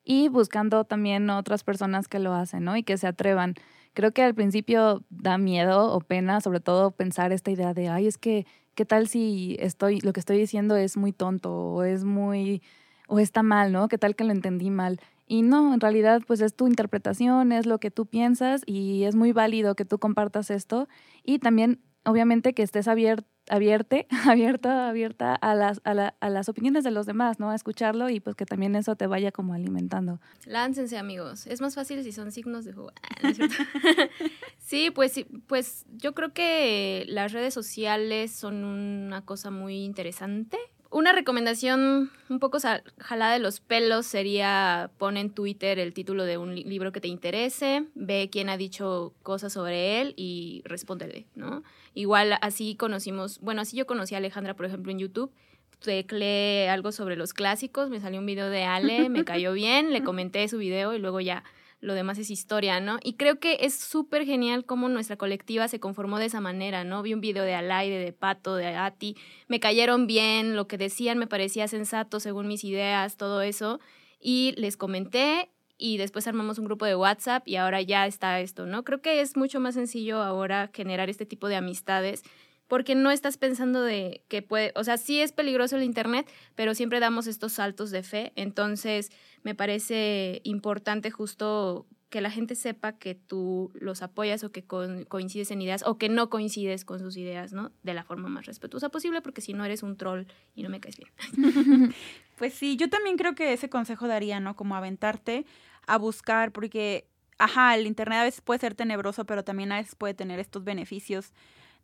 y 0.04 0.30
buscando 0.30 0.84
también 0.84 1.30
otras 1.30 1.63
personas 1.63 2.08
que 2.08 2.20
lo 2.20 2.34
hacen, 2.34 2.63
¿no? 2.63 2.76
Y 2.76 2.84
que 2.84 2.98
se 2.98 3.08
atrevan. 3.08 3.56
Creo 3.94 4.12
que 4.13 4.24
al 4.24 4.34
principio 4.34 5.04
da 5.10 5.38
miedo 5.38 5.94
o 5.94 6.00
pena, 6.02 6.41
sobre 6.41 6.60
todo 6.60 6.91
pensar 6.91 7.32
esta 7.32 7.52
idea 7.52 7.74
de, 7.74 7.89
ay, 7.89 8.08
es 8.08 8.17
que, 8.17 8.46
¿qué 8.74 8.86
tal 8.86 9.08
si 9.08 9.58
estoy, 9.60 10.00
lo 10.02 10.13
que 10.13 10.20
estoy 10.20 10.38
diciendo 10.38 10.76
es 10.76 10.98
muy 10.98 11.12
tonto 11.12 11.54
o 11.54 11.84
es 11.84 12.04
muy, 12.04 12.63
o 13.08 13.20
está 13.20 13.44
mal, 13.44 13.72
¿no? 13.72 13.88
¿Qué 13.89 13.98
tal 13.98 14.15
que 14.15 14.24
lo 14.24 14.32
entendí 14.32 14.70
mal? 14.72 15.00
Y 15.28 15.44
no, 15.44 15.74
en 15.74 15.80
realidad 15.80 16.22
pues 16.28 16.41
es 16.41 16.56
tu 16.56 16.67
interpretación, 16.67 17.52
es 17.52 17.65
lo 17.65 17.80
que 17.80 17.91
tú 17.91 18.06
piensas 18.06 18.63
y 18.65 19.04
es 19.04 19.15
muy 19.15 19.32
válido 19.32 19.76
que 19.76 19.86
tú 19.86 19.98
compartas 19.98 20.50
esto 20.50 20.89
y 21.24 21.39
también 21.39 21.80
obviamente 22.03 22.53
que 22.53 22.63
estés 22.63 22.87
abierto 22.87 23.25
abierte, 23.49 24.07
abierta, 24.27 24.89
abierta 24.89 25.35
a 25.35 25.55
las, 25.55 25.81
a, 25.83 25.93
la, 25.93 26.15
a, 26.19 26.29
las 26.29 26.49
opiniones 26.49 26.83
de 26.83 26.91
los 26.91 27.05
demás, 27.05 27.39
¿no? 27.39 27.49
A 27.49 27.55
escucharlo 27.55 28.09
y 28.09 28.19
pues 28.19 28.35
que 28.35 28.45
también 28.45 28.75
eso 28.75 28.95
te 28.95 29.07
vaya 29.07 29.31
como 29.31 29.53
alimentando. 29.53 30.19
Láncense, 30.45 30.97
amigos. 30.97 31.47
Es 31.47 31.61
más 31.61 31.75
fácil 31.75 32.03
si 32.03 32.11
son 32.11 32.31
signos 32.31 32.65
de 32.65 32.73
juego. 32.73 32.91
sí, 34.57 34.89
pues, 34.91 35.25
pues 35.47 35.85
yo 35.91 36.13
creo 36.13 36.33
que 36.33 37.05
las 37.07 37.33
redes 37.33 37.53
sociales 37.53 38.31
son 38.31 38.63
una 38.63 39.25
cosa 39.25 39.51
muy 39.51 39.83
interesante 39.83 40.57
una 40.93 41.13
recomendación 41.13 42.11
un 42.29 42.39
poco 42.39 42.57
jalada 42.97 43.31
de 43.31 43.39
los 43.39 43.61
pelos 43.61 44.05
sería 44.05 44.91
pon 44.97 45.15
en 45.15 45.29
Twitter 45.29 45.79
el 45.79 45.93
título 45.93 46.25
de 46.25 46.37
un 46.37 46.53
libro 46.53 46.91
que 46.91 46.99
te 46.99 47.07
interese, 47.07 47.85
ve 47.95 48.29
quién 48.29 48.49
ha 48.49 48.57
dicho 48.57 49.13
cosas 49.23 49.53
sobre 49.53 50.01
él 50.01 50.13
y 50.17 50.61
respóndele, 50.65 51.27
¿no? 51.33 51.63
Igual 51.93 52.38
así 52.41 52.75
conocimos, 52.75 53.39
bueno, 53.39 53.62
así 53.62 53.75
yo 53.75 53.86
conocí 53.86 54.15
a 54.15 54.19
Alejandra, 54.19 54.56
por 54.56 54.65
ejemplo, 54.65 54.91
en 54.91 54.99
YouTube. 54.99 55.32
Tecleé 55.80 56.69
algo 56.69 56.91
sobre 56.91 57.15
los 57.15 57.34
clásicos, 57.34 57.89
me 57.89 57.99
salió 57.99 58.19
un 58.19 58.25
video 58.25 58.49
de 58.49 58.63
Ale, 58.63 59.10
me 59.10 59.23
cayó 59.25 59.54
bien, 59.54 59.91
le 59.91 60.04
comenté 60.04 60.47
su 60.47 60.58
video 60.58 60.93
y 60.93 60.99
luego 60.99 61.19
ya 61.19 61.43
lo 61.82 61.95
demás 61.95 62.19
es 62.19 62.30
historia, 62.30 62.80
¿no? 62.80 62.99
Y 63.04 63.13
creo 63.13 63.39
que 63.39 63.58
es 63.62 63.73
súper 63.73 64.23
genial 64.25 64.65
cómo 64.65 64.88
nuestra 64.88 65.17
colectiva 65.17 65.67
se 65.67 65.80
conformó 65.80 66.19
de 66.19 66.27
esa 66.27 66.39
manera, 66.39 66.84
¿no? 66.84 67.01
Vi 67.01 67.13
un 67.13 67.21
video 67.21 67.43
de 67.43 67.56
Alaide, 67.56 67.97
de 67.97 68.13
Pato, 68.13 68.56
de 68.56 68.67
Ati, 68.67 69.17
me 69.47 69.60
cayeron 69.60 70.06
bien, 70.06 70.56
lo 70.56 70.67
que 70.67 70.77
decían 70.77 71.17
me 71.17 71.25
parecía 71.25 71.67
sensato 71.67 72.19
según 72.19 72.47
mis 72.47 72.63
ideas, 72.63 73.17
todo 73.17 73.41
eso, 73.41 73.80
y 74.19 74.54
les 74.58 74.77
comenté 74.77 75.49
y 75.82 75.98
después 75.98 76.28
armamos 76.28 76.60
un 76.60 76.65
grupo 76.65 76.86
de 76.86 76.96
WhatsApp 76.96 77.48
y 77.48 77.56
ahora 77.56 77.82
ya 77.82 78.06
está 78.06 78.39
esto, 78.39 78.67
¿no? 78.67 78.84
Creo 78.84 79.02
que 79.02 79.20
es 79.20 79.36
mucho 79.36 79.60
más 79.60 79.74
sencillo 79.74 80.22
ahora 80.22 80.70
generar 80.74 81.10
este 81.10 81.26
tipo 81.26 81.48
de 81.48 81.56
amistades 81.56 82.24
porque 82.67 82.96
no 82.96 83.12
estás 83.12 83.38
pensando 83.38 83.82
de 83.82 84.24
que 84.30 84.41
puede, 84.41 84.72
o 84.76 84.84
sea, 84.86 84.98
sí 84.98 85.20
es 85.20 85.34
peligroso 85.34 85.76
el 85.76 85.84
Internet, 85.84 86.30
pero 86.56 86.74
siempre 86.74 87.02
damos 87.02 87.28
estos 87.28 87.54
saltos 87.54 87.91
de 87.91 88.04
fe, 88.04 88.32
entonces 88.36 89.12
me 89.44 89.56
parece 89.56 90.39
importante 90.46 91.12
justo 91.12 91.86
que 92.12 92.22
la 92.22 92.30
gente 92.30 92.56
sepa 92.56 92.91
que 92.98 93.15
tú 93.15 93.72
los 93.74 94.02
apoyas 94.02 94.44
o 94.44 94.52
que 94.52 94.65
coincides 94.65 95.50
en 95.50 95.62
ideas 95.62 95.82
o 95.86 95.98
que 95.98 96.10
no 96.10 96.30
coincides 96.30 96.84
con 96.84 97.00
sus 97.00 97.15
ideas, 97.15 97.54
¿no? 97.54 97.72
De 97.84 97.94
la 97.94 98.04
forma 98.04 98.28
más 98.28 98.46
respetuosa 98.46 98.89
posible, 98.89 99.22
porque 99.22 99.39
si 99.39 99.54
no 99.54 99.63
eres 99.63 99.82
un 99.82 99.96
troll 99.96 100.26
y 100.54 100.62
no 100.62 100.70
me 100.70 100.82
caes 100.82 100.98
bien. 100.98 101.94
pues 102.38 102.54
sí, 102.54 102.76
yo 102.76 102.89
también 102.89 103.15
creo 103.15 103.34
que 103.34 103.54
ese 103.54 103.70
consejo 103.70 104.10
daría, 104.10 104.41
¿no? 104.41 104.58
Como 104.58 104.76
aventarte 104.76 105.46
a 105.91 105.97
buscar, 105.97 106.54
porque, 106.54 107.06
ajá, 107.38 107.75
el 107.75 107.86
Internet 107.86 108.19
a 108.19 108.23
veces 108.23 108.39
puede 108.39 108.62
ser 108.62 108.75
tenebroso, 108.75 109.25
pero 109.25 109.43
también 109.43 109.73
a 109.73 109.77
veces 109.77 109.95
puede 109.95 110.13
tener 110.13 110.39
estos 110.39 110.63
beneficios 110.63 111.34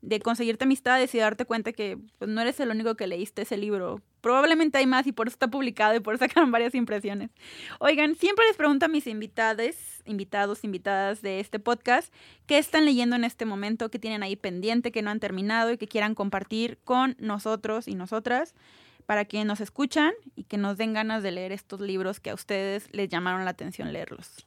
de 0.02 0.22
conseguirte 0.22 0.64
amistades 0.64 1.14
y 1.14 1.18
darte 1.18 1.44
cuenta 1.44 1.74
que 1.74 1.98
pues, 2.18 2.30
no 2.30 2.40
eres 2.40 2.58
el 2.62 2.70
único 2.70 2.96
que 2.96 3.06
leíste 3.06 3.42
ese 3.42 3.58
libro. 3.58 4.02
Probablemente 4.22 4.78
hay 4.78 4.86
más 4.86 5.08
y 5.08 5.12
por 5.12 5.28
eso 5.28 5.36
está 5.36 5.50
publicado 5.50 5.94
y 5.96 6.00
por 6.00 6.16
eso 6.16 6.26
sacaron 6.28 6.52
varias 6.52 6.74
impresiones. 6.74 7.32
Oigan, 7.80 8.16
siempre 8.16 8.46
les 8.46 8.56
pregunto 8.56 8.86
a 8.86 8.90
mis 8.90 9.08
invitadas, 9.08 9.76
invitados, 10.06 10.64
invitadas 10.64 11.22
de 11.22 11.42
este 11.42 11.60
podcast, 11.60 12.14
qué 12.46 12.60
están 12.60 12.86
leyendo 12.86 13.18
en 13.18 13.26
este 13.26 13.44
momento, 13.44 13.90
qué 13.90 14.00
tienen 14.00 14.24
ahí 14.24 14.38
pendiente, 14.38 14.94
que 14.94 15.02
no 15.02 15.10
han 15.10 15.20
terminado 15.20 15.74
y 15.74 15.78
que 15.78 15.88
quieran 15.88 16.16
compartir 16.16 16.78
con 16.86 17.18
nosotros 17.20 17.90
y 17.90 17.96
nosotras 17.96 18.54
para 19.08 19.26
que 19.26 19.44
nos 19.46 19.62
escuchan 19.62 20.12
y 20.36 20.44
que 20.44 20.58
nos 20.58 20.78
den 20.78 20.94
ganas 20.94 21.24
de 21.24 21.32
leer 21.32 21.54
estos 21.54 21.80
libros 21.80 22.20
que 22.20 22.30
a 22.30 22.34
ustedes 22.36 22.90
les 22.92 23.10
llamaron 23.10 23.46
la 23.46 23.52
atención 23.52 23.92
leerlos. 23.92 24.46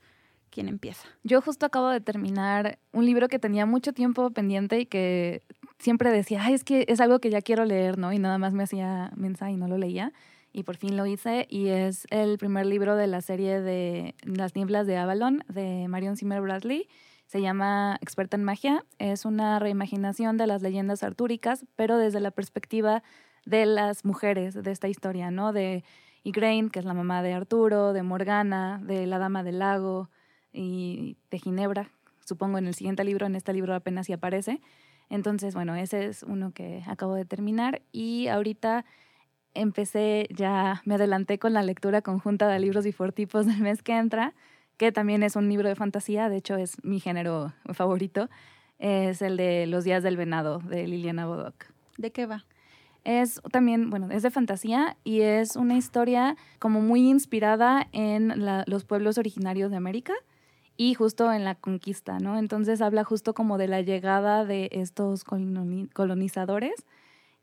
¿Quién 0.51 0.69
empieza? 0.69 1.09
Yo 1.25 1.41
justo 1.41 1.65
acabo 1.65 1.89
de 1.89 2.01
terminar 2.01 2.79
un 2.93 3.07
libro 3.07 3.29
que 3.29 3.39
tenía 3.39 3.65
mucho 3.65 3.95
tiempo 3.95 4.31
pendiente 4.31 4.79
y 4.79 4.87
que 4.87 5.43
siempre 5.79 6.11
decía, 6.11 6.45
ay, 6.45 6.55
es 6.55 6.65
que 6.65 6.85
es 6.89 7.01
algo 7.01 7.21
que 7.21 7.31
ya 7.31 7.41
quiero 7.41 7.65
leer, 7.65 7.97
¿no? 7.97 8.13
Y 8.13 8.19
nada 8.19 8.37
más 8.37 8.53
me 8.53 8.65
hacía 8.65 9.13
mensaje 9.17 9.53
y 9.53 9.57
no 9.57 9.67
lo 9.67 9.79
leía. 9.79 10.13
Y 10.53 10.65
por 10.65 10.77
fin 10.77 10.97
lo 10.97 11.07
hice 11.07 11.47
y 11.49 11.69
es 11.69 12.07
el 12.11 12.37
primer 12.37 12.67
libro 12.67 12.97
de 12.97 13.07
la 13.07 13.23
serie 13.23 13.63
de 13.63 14.15
Las 14.25 14.57
nieblas 14.57 14.87
de 14.87 14.99
Avalon 14.99 15.43
de 15.49 15.87
Marion 15.89 16.17
Zimmer 16.17 16.43
Bradley. 16.43 16.87
Se 17.27 17.41
llama 17.41 17.97
Experta 18.03 18.37
en 18.37 18.45
Magia. 18.45 18.85
Es 18.99 19.25
una 19.25 19.59
reimaginación 19.59 20.37
de 20.37 20.49
las 20.49 20.61
leyendas 20.61 21.03
artúricas, 21.03 21.65
pero 21.77 21.97
desde 21.97 22.21
la 22.21 22.33
perspectiva 22.33 23.03
de 23.47 23.67
las 23.67 24.05
mujeres 24.05 24.55
de 24.55 24.71
esta 24.71 24.89
historia, 24.89 25.31
¿no? 25.31 25.53
De 25.53 25.85
Igraine, 26.25 26.71
que 26.71 26.79
es 26.79 26.85
la 26.85 26.95
mamá 26.95 27.23
de 27.23 27.33
Arturo, 27.33 27.93
de 27.93 28.03
Morgana, 28.03 28.81
de 28.83 29.07
la 29.07 29.19
Dama 29.19 29.43
del 29.43 29.59
Lago, 29.59 30.11
y 30.53 31.17
de 31.31 31.39
Ginebra, 31.39 31.91
supongo 32.25 32.59
en 32.59 32.67
el 32.67 32.75
siguiente 32.75 33.05
libro, 33.05 33.27
en 33.27 33.37
este 33.37 33.53
libro 33.53 33.75
apenas 33.75 34.07
si 34.07 34.13
aparece. 34.13 34.61
Entonces, 35.09 35.55
bueno, 35.55 35.75
ese 35.75 36.07
es 36.07 36.23
uno 36.23 36.53
que 36.53 36.83
acabo 36.87 37.15
de 37.15 37.25
terminar 37.25 37.83
y 37.93 38.29
ahorita 38.29 38.85
empecé 39.55 40.29
ya, 40.31 40.83
me 40.85 40.95
adelanté 40.95 41.39
con 41.39 41.53
la 41.53 41.63
lectura 41.63 42.03
conjunta 42.03 42.49
de 42.49 42.61
libros 42.61 42.87
y 42.87 42.93
fortipos 42.93 43.47
del 43.47 43.59
mes 43.59 43.83
que 43.83 43.97
entra, 43.97 44.35
que 44.77 44.93
también 44.93 45.23
es 45.23 45.37
un 45.37 45.49
libro 45.49 45.69
de 45.69 45.75
fantasía, 45.75 46.29
de 46.29 46.37
hecho 46.37 46.57
es 46.57 46.83
mi 46.85 47.01
género 47.01 47.53
favorito, 47.73 48.29
es 48.79 49.21
el 49.21 49.37
de 49.37 49.67
Los 49.67 49.85
días 49.85 50.03
del 50.03 50.17
venado 50.17 50.59
de 50.59 50.87
Liliana 50.87 51.27
Bodoc. 51.27 51.67
¿De 51.99 52.13
qué 52.13 52.27
va? 52.27 52.47
Es 53.05 53.41
también, 53.51 53.91
bueno, 53.91 54.11
es 54.11 54.23
de 54.23 54.31
fantasía 54.31 54.97
y 55.05 55.23
es 55.23 55.57
una 55.57 55.77
historia 55.77 56.37
como 56.59 56.81
muy 56.81 57.09
inspirada 57.09 57.89
en 57.93 58.45
los 58.67 58.85
pueblos 58.85 59.19
originarios 59.19 59.71
de 59.71 59.77
América 59.77 60.13
y 60.77 60.95
justo 60.95 61.33
en 61.33 61.45
la 61.45 61.55
conquista, 61.55 62.19
¿no? 62.19 62.39
Entonces 62.39 62.81
habla 62.81 63.05
justo 63.05 63.35
como 63.35 63.59
de 63.59 63.69
la 63.69 63.83
llegada 63.83 64.45
de 64.45 64.69
estos 64.73 65.25
colonizadores, 65.25 66.87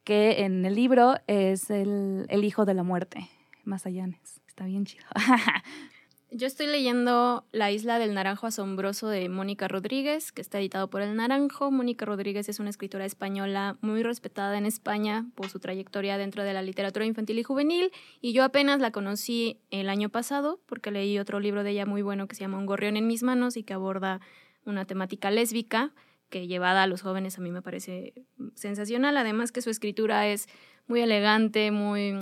que 0.04 0.44
en 0.44 0.66
el 0.66 0.76
libro 0.76 1.16
es 1.28 1.70
el, 1.70 2.26
el 2.30 2.44
hijo 2.44 2.66
de 2.66 2.74
la 2.74 2.84
muerte, 2.84 3.28
Masallanes. 3.64 4.42
Está 4.48 4.66
bien 4.66 4.86
chido. 4.86 5.06
Yo 6.30 6.46
estoy 6.46 6.68
leyendo 6.68 7.46
La 7.54 7.72
isla 7.72 8.00
del 8.00 8.14
naranjo 8.14 8.48
asombroso 8.48 9.08
de 9.08 9.30
Mónica 9.30 9.70
Rodríguez, 9.70 10.34
que 10.34 10.42
está 10.42 10.60
editado 10.60 10.90
por 10.90 11.02
El 11.02 11.16
Naranjo. 11.16 11.72
Mónica 11.72 12.06
Rodríguez 12.06 12.50
es 12.50 12.60
una 12.60 12.70
escritora 12.70 13.06
española 13.06 13.78
muy 13.80 14.04
respetada 14.04 14.58
en 14.58 14.66
España 14.66 15.26
por 15.36 15.48
su 15.48 15.60
trayectoria 15.60 16.18
dentro 16.18 16.44
de 16.44 16.52
la 16.52 16.62
literatura 16.62 17.06
infantil 17.06 17.40
y 17.40 17.44
juvenil, 17.44 17.92
y 18.20 18.34
yo 18.34 18.44
apenas 18.44 18.82
la 18.82 18.92
conocí 18.92 19.62
el 19.72 19.88
año 19.88 20.10
pasado 20.10 20.60
porque 20.66 20.92
leí 20.92 21.18
otro 21.18 21.40
libro 21.40 21.64
de 21.64 21.72
ella 21.72 21.86
muy 21.86 22.02
bueno 22.02 22.28
que 22.28 22.36
se 22.36 22.42
llama 22.42 22.58
Un 22.58 22.66
gorrión 22.66 22.98
en 22.98 23.08
mis 23.08 23.24
manos 23.24 23.56
y 23.56 23.64
que 23.64 23.74
aborda 23.74 24.20
una 24.66 24.84
temática 24.84 25.32
lésbica 25.32 25.94
que 26.30 26.46
llevada 26.46 26.84
a 26.84 26.88
los 26.88 27.04
jóvenes 27.04 27.38
a 27.38 27.42
mí 27.42 27.52
me 27.52 27.62
parece 27.62 28.26
sensacional, 28.54 29.16
además 29.16 29.54
que 29.54 29.62
su 29.62 29.70
escritura 29.70 30.28
es 30.28 30.50
muy 30.88 31.02
elegante, 31.02 31.72
muy 31.72 32.18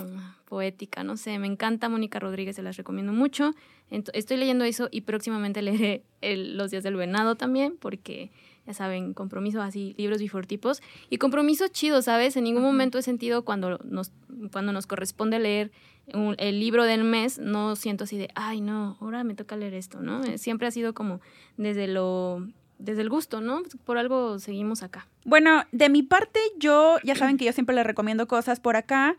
poética, 0.46 1.04
no 1.04 1.18
sé, 1.18 1.38
me 1.40 1.48
encanta 1.48 1.90
Mónica 1.90 2.20
Rodríguez, 2.20 2.56
se 2.56 2.62
las 2.62 2.78
recomiendo 2.78 3.14
mucho. 3.14 3.54
Estoy 3.90 4.38
leyendo 4.38 4.64
eso 4.64 4.90
y 4.92 5.02
próximamente 5.02 5.62
leeré 5.62 6.04
Los 6.22 6.72
días 6.72 6.84
del 6.84 6.96
venado 6.96 7.36
también, 7.36 7.78
porque 7.80 8.32
ya 8.66 8.74
saben, 8.74 9.14
compromiso 9.14 9.62
así, 9.62 9.94
libros 9.98 10.20
bifortipos. 10.20 10.82
Y 11.10 11.18
compromiso 11.18 11.68
chido, 11.68 12.02
¿sabes? 12.02 12.36
En 12.36 12.46
ningún 12.46 12.64
momento 12.64 12.98
he 12.98 13.04
sentido 13.04 13.44
cuando 13.46 13.78
nos, 13.84 14.12
cuando 14.52 14.72
nos 14.72 14.88
corresponde 14.88 15.40
leer 15.40 15.72
el 16.08 16.60
libro 16.60 16.84
del 16.84 17.04
mes, 17.04 17.40
no 17.40 17.76
siento 17.76 18.06
así 18.06 18.18
de, 18.18 18.30
ay, 18.36 18.62
no, 18.62 18.98
ahora 19.02 19.24
me 19.24 19.36
toca 19.36 19.56
leer 19.56 19.74
esto, 19.74 20.02
¿no? 20.02 20.24
Siempre 20.38 20.68
ha 20.68 20.72
sido 20.72 20.94
como 20.94 21.22
desde 21.58 21.88
lo 21.88 22.48
desde 22.78 23.02
el 23.02 23.10
gusto, 23.10 23.42
¿no? 23.42 23.64
Por 23.86 23.98
algo 23.98 24.40
seguimos 24.40 24.84
acá. 24.84 25.08
Bueno, 25.24 25.64
de 25.72 25.90
mi 25.90 26.04
parte, 26.04 26.40
yo, 26.58 26.98
ya 27.04 27.16
saben 27.16 27.38
que 27.38 27.46
yo 27.46 27.54
siempre 27.54 27.76
les 27.76 27.86
recomiendo 27.86 28.28
cosas 28.28 28.60
por 28.60 28.76
acá. 28.76 29.16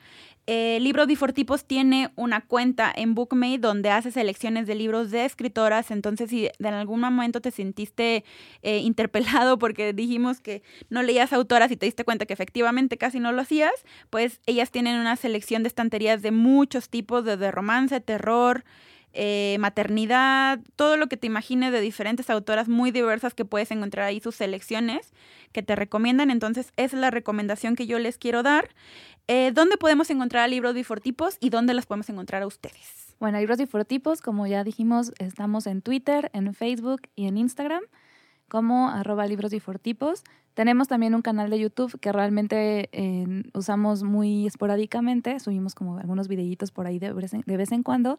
Eh, 0.48 0.78
Libros 0.80 1.08
Bifortipos 1.08 1.64
tiene 1.64 2.12
una 2.14 2.40
cuenta 2.40 2.92
en 2.94 3.16
Bookmate 3.16 3.58
donde 3.58 3.90
hace 3.90 4.12
selecciones 4.12 4.68
de 4.68 4.76
libros 4.76 5.10
de 5.10 5.24
escritoras. 5.24 5.90
Entonces, 5.90 6.30
si 6.30 6.48
en 6.58 6.66
algún 6.66 7.00
momento 7.00 7.40
te 7.40 7.50
sentiste 7.50 8.24
eh, 8.62 8.78
interpelado 8.78 9.58
porque 9.58 9.92
dijimos 9.92 10.40
que 10.40 10.62
no 10.88 11.02
leías 11.02 11.32
autoras 11.32 11.72
y 11.72 11.76
te 11.76 11.86
diste 11.86 12.04
cuenta 12.04 12.26
que 12.26 12.32
efectivamente 12.32 12.96
casi 12.96 13.18
no 13.18 13.32
lo 13.32 13.42
hacías, 13.42 13.72
pues 14.08 14.40
ellas 14.46 14.70
tienen 14.70 15.00
una 15.00 15.16
selección 15.16 15.64
de 15.64 15.68
estanterías 15.68 16.22
de 16.22 16.30
muchos 16.30 16.88
tipos, 16.90 17.24
desde 17.24 17.50
romance, 17.50 18.00
terror, 18.00 18.64
eh, 19.18 19.56
maternidad, 19.58 20.60
todo 20.76 20.96
lo 20.96 21.08
que 21.08 21.16
te 21.16 21.26
imagines 21.26 21.72
de 21.72 21.80
diferentes 21.80 22.28
autoras 22.30 22.68
muy 22.68 22.90
diversas 22.90 23.34
que 23.34 23.44
puedes 23.44 23.70
encontrar 23.70 24.04
ahí 24.04 24.20
sus 24.20 24.36
selecciones 24.36 25.12
que 25.52 25.62
te 25.62 25.74
recomiendan. 25.74 26.30
Entonces, 26.30 26.72
esa 26.76 26.96
es 26.96 27.00
la 27.00 27.10
recomendación 27.10 27.76
que 27.76 27.86
yo 27.86 27.98
les 27.98 28.18
quiero 28.18 28.42
dar. 28.42 28.68
Eh, 29.26 29.52
¿Dónde 29.54 29.78
podemos 29.78 30.10
encontrar 30.10 30.48
libros 30.50 30.74
bifortipos 30.74 31.38
y 31.40 31.50
dónde 31.50 31.72
los 31.72 31.86
podemos 31.86 32.10
encontrar 32.10 32.42
a 32.42 32.46
ustedes? 32.46 33.16
Bueno, 33.18 33.38
libros 33.38 33.58
bifortipos, 33.58 34.20
como 34.20 34.46
ya 34.46 34.62
dijimos, 34.62 35.12
estamos 35.18 35.66
en 35.66 35.80
Twitter, 35.80 36.30
en 36.34 36.52
Facebook 36.52 37.02
y 37.16 37.26
en 37.26 37.38
Instagram 37.38 37.82
como 38.48 38.90
arroba 38.90 39.26
libros 39.26 39.50
bifortipos. 39.50 40.22
Tenemos 40.54 40.88
también 40.88 41.14
un 41.14 41.22
canal 41.22 41.50
de 41.50 41.58
YouTube 41.58 41.98
que 42.00 42.12
realmente 42.12 42.88
eh, 42.92 43.42
usamos 43.54 44.02
muy 44.02 44.46
esporádicamente, 44.46 45.40
subimos 45.40 45.74
como 45.74 45.98
algunos 45.98 46.28
videitos 46.28 46.70
por 46.70 46.86
ahí 46.86 46.98
de 46.98 47.12
vez 47.12 47.72
en 47.72 47.82
cuando. 47.82 48.18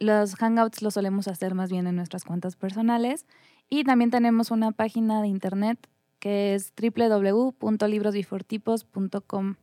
Los 0.00 0.34
hangouts 0.36 0.82
los 0.82 0.94
solemos 0.94 1.28
hacer 1.28 1.54
más 1.54 1.70
bien 1.70 1.86
en 1.86 1.96
nuestras 1.96 2.24
cuentas 2.24 2.56
personales 2.56 3.26
y 3.68 3.84
también 3.84 4.10
tenemos 4.10 4.50
una 4.50 4.72
página 4.72 5.20
de 5.22 5.28
internet 5.28 5.78
que 6.18 6.54
es 6.54 6.72
www.librosbifortipos.com 6.80 9.56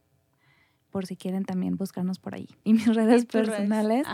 por 0.95 1.05
si 1.05 1.17
quieren 1.17 1.43
también 1.43 1.75
buscarnos 1.75 2.19
por 2.19 2.35
ahí. 2.35 2.47
Y 2.63 2.73
mis 2.73 2.87
redes 2.95 3.25
personales. 3.25 4.07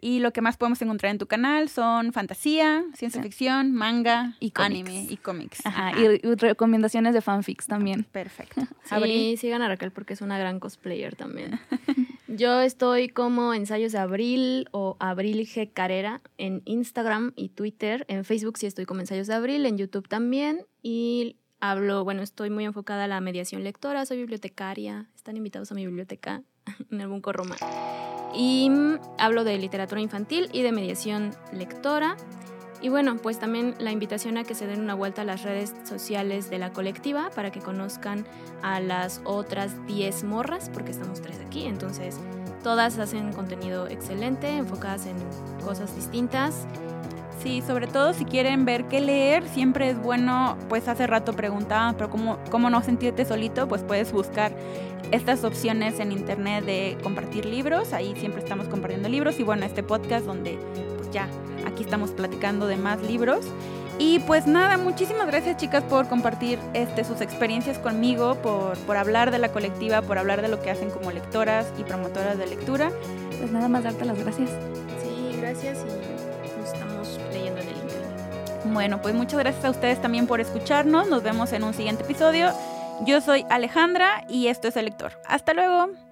Y 0.00 0.20
lo 0.20 0.32
que 0.32 0.40
más 0.40 0.56
podemos 0.56 0.80
encontrar 0.82 1.10
en 1.10 1.18
tu 1.18 1.26
canal 1.26 1.68
son 1.68 2.12
fantasía, 2.12 2.84
ciencia 2.94 3.22
ficción, 3.22 3.72
manga, 3.72 4.36
y 4.40 4.52
anime 4.54 5.06
y 5.08 5.16
cómics. 5.16 5.62
Y, 5.96 6.34
recomendaciones 6.36 7.14
de 7.14 7.20
fanfics 7.20 7.66
también. 7.66 8.04
Perfecto. 8.04 8.62
Sí, 9.08 9.36
sigan 9.36 9.62
a 9.62 9.68
Raquel 9.68 9.90
porque 9.90 10.14
es 10.14 10.22
una 10.22 10.38
gran 10.38 10.60
cosplayer 10.60 11.14
también. 11.14 11.60
Yo 12.28 12.60
estoy 12.60 13.08
como 13.08 13.52
Ensayos 13.54 13.92
de 13.92 13.98
Abril 13.98 14.68
o 14.70 14.96
Abril 14.98 15.46
G. 15.46 15.70
Carrera 15.72 16.20
en 16.36 16.62
Instagram 16.64 17.32
y 17.36 17.50
Twitter. 17.50 18.04
En 18.08 18.24
Facebook 18.24 18.58
sí 18.58 18.66
estoy 18.66 18.86
como 18.86 19.00
Ensayos 19.00 19.26
de 19.26 19.34
Abril, 19.34 19.66
en 19.66 19.78
YouTube 19.78 20.08
también. 20.08 20.66
Y 20.82 21.36
hablo, 21.60 22.04
bueno, 22.04 22.22
estoy 22.22 22.50
muy 22.50 22.64
enfocada 22.64 23.04
a 23.04 23.08
la 23.08 23.20
mediación 23.20 23.64
lectora, 23.64 24.06
soy 24.06 24.18
bibliotecaria. 24.18 25.08
Están 25.14 25.36
invitados 25.36 25.72
a 25.72 25.74
mi 25.74 25.86
biblioteca 25.86 26.42
en 26.90 27.00
algún 27.00 27.22
Roma. 27.22 27.56
Y 28.34 28.70
hablo 29.18 29.44
de 29.44 29.58
literatura 29.58 30.00
infantil 30.00 30.48
y 30.52 30.62
de 30.62 30.72
mediación 30.72 31.34
lectora. 31.52 32.16
Y 32.80 32.90
bueno, 32.90 33.16
pues 33.16 33.40
también 33.40 33.74
la 33.78 33.90
invitación 33.90 34.38
a 34.38 34.44
que 34.44 34.54
se 34.54 34.66
den 34.66 34.80
una 34.80 34.94
vuelta 34.94 35.22
a 35.22 35.24
las 35.24 35.42
redes 35.42 35.74
sociales 35.84 36.48
de 36.48 36.58
la 36.58 36.72
colectiva 36.72 37.30
para 37.34 37.50
que 37.50 37.60
conozcan 37.60 38.24
a 38.62 38.78
las 38.78 39.20
otras 39.24 39.84
10 39.86 40.24
morras, 40.24 40.70
porque 40.72 40.92
estamos 40.92 41.20
tres 41.20 41.40
aquí, 41.44 41.64
entonces 41.66 42.20
todas 42.62 42.98
hacen 42.98 43.32
contenido 43.32 43.88
excelente, 43.88 44.48
enfocadas 44.48 45.06
en 45.06 45.16
cosas 45.64 45.94
distintas 45.96 46.68
Sí, 47.42 47.62
sobre 47.64 47.86
todo 47.86 48.12
si 48.14 48.24
quieren 48.24 48.64
ver 48.64 48.86
qué 48.86 49.00
leer, 49.00 49.46
siempre 49.48 49.90
es 49.90 49.98
bueno, 49.98 50.56
pues 50.68 50.88
hace 50.88 51.06
rato 51.06 51.32
preguntaban, 51.32 51.94
pero 51.96 52.10
cómo, 52.10 52.38
cómo 52.50 52.68
no 52.68 52.82
sentirte 52.82 53.24
solito, 53.24 53.68
pues 53.68 53.82
puedes 53.82 54.10
buscar 54.10 54.52
estas 55.12 55.44
opciones 55.44 56.00
en 56.00 56.10
internet 56.10 56.64
de 56.64 56.98
compartir 57.02 57.46
libros, 57.46 57.92
ahí 57.92 58.14
siempre 58.16 58.42
estamos 58.42 58.68
compartiendo 58.68 59.08
libros 59.08 59.38
y 59.38 59.44
bueno, 59.44 59.64
este 59.64 59.82
podcast 59.82 60.26
donde 60.26 60.58
pues 60.96 61.10
ya 61.12 61.28
aquí 61.64 61.84
estamos 61.84 62.10
platicando 62.10 62.66
de 62.66 62.76
más 62.76 63.00
libros. 63.02 63.46
Y 64.00 64.20
pues 64.20 64.46
nada, 64.46 64.76
muchísimas 64.76 65.26
gracias 65.26 65.56
chicas 65.56 65.82
por 65.82 66.08
compartir 66.08 66.60
este, 66.72 67.02
sus 67.02 67.20
experiencias 67.20 67.78
conmigo, 67.78 68.36
por, 68.36 68.78
por 68.78 68.96
hablar 68.96 69.32
de 69.32 69.38
la 69.38 69.50
colectiva, 69.50 70.02
por 70.02 70.18
hablar 70.18 70.40
de 70.40 70.46
lo 70.46 70.62
que 70.62 70.70
hacen 70.70 70.90
como 70.90 71.10
lectoras 71.10 71.66
y 71.78 71.82
promotoras 71.82 72.38
de 72.38 72.46
lectura. 72.46 72.92
Pues 73.40 73.50
nada 73.50 73.68
más 73.68 73.82
darte 73.82 74.04
las 74.04 74.16
gracias. 74.16 74.50
Sí, 75.02 75.36
gracias 75.40 75.78
y 75.78 76.17
bueno, 78.74 79.00
pues 79.02 79.14
muchas 79.14 79.38
gracias 79.38 79.64
a 79.64 79.70
ustedes 79.70 80.00
también 80.00 80.26
por 80.26 80.40
escucharnos. 80.40 81.08
Nos 81.08 81.22
vemos 81.22 81.52
en 81.52 81.64
un 81.64 81.74
siguiente 81.74 82.04
episodio. 82.04 82.52
Yo 83.04 83.20
soy 83.20 83.44
Alejandra 83.50 84.24
y 84.28 84.48
esto 84.48 84.68
es 84.68 84.76
El 84.76 84.86
Lector. 84.86 85.20
Hasta 85.26 85.54
luego. 85.54 86.07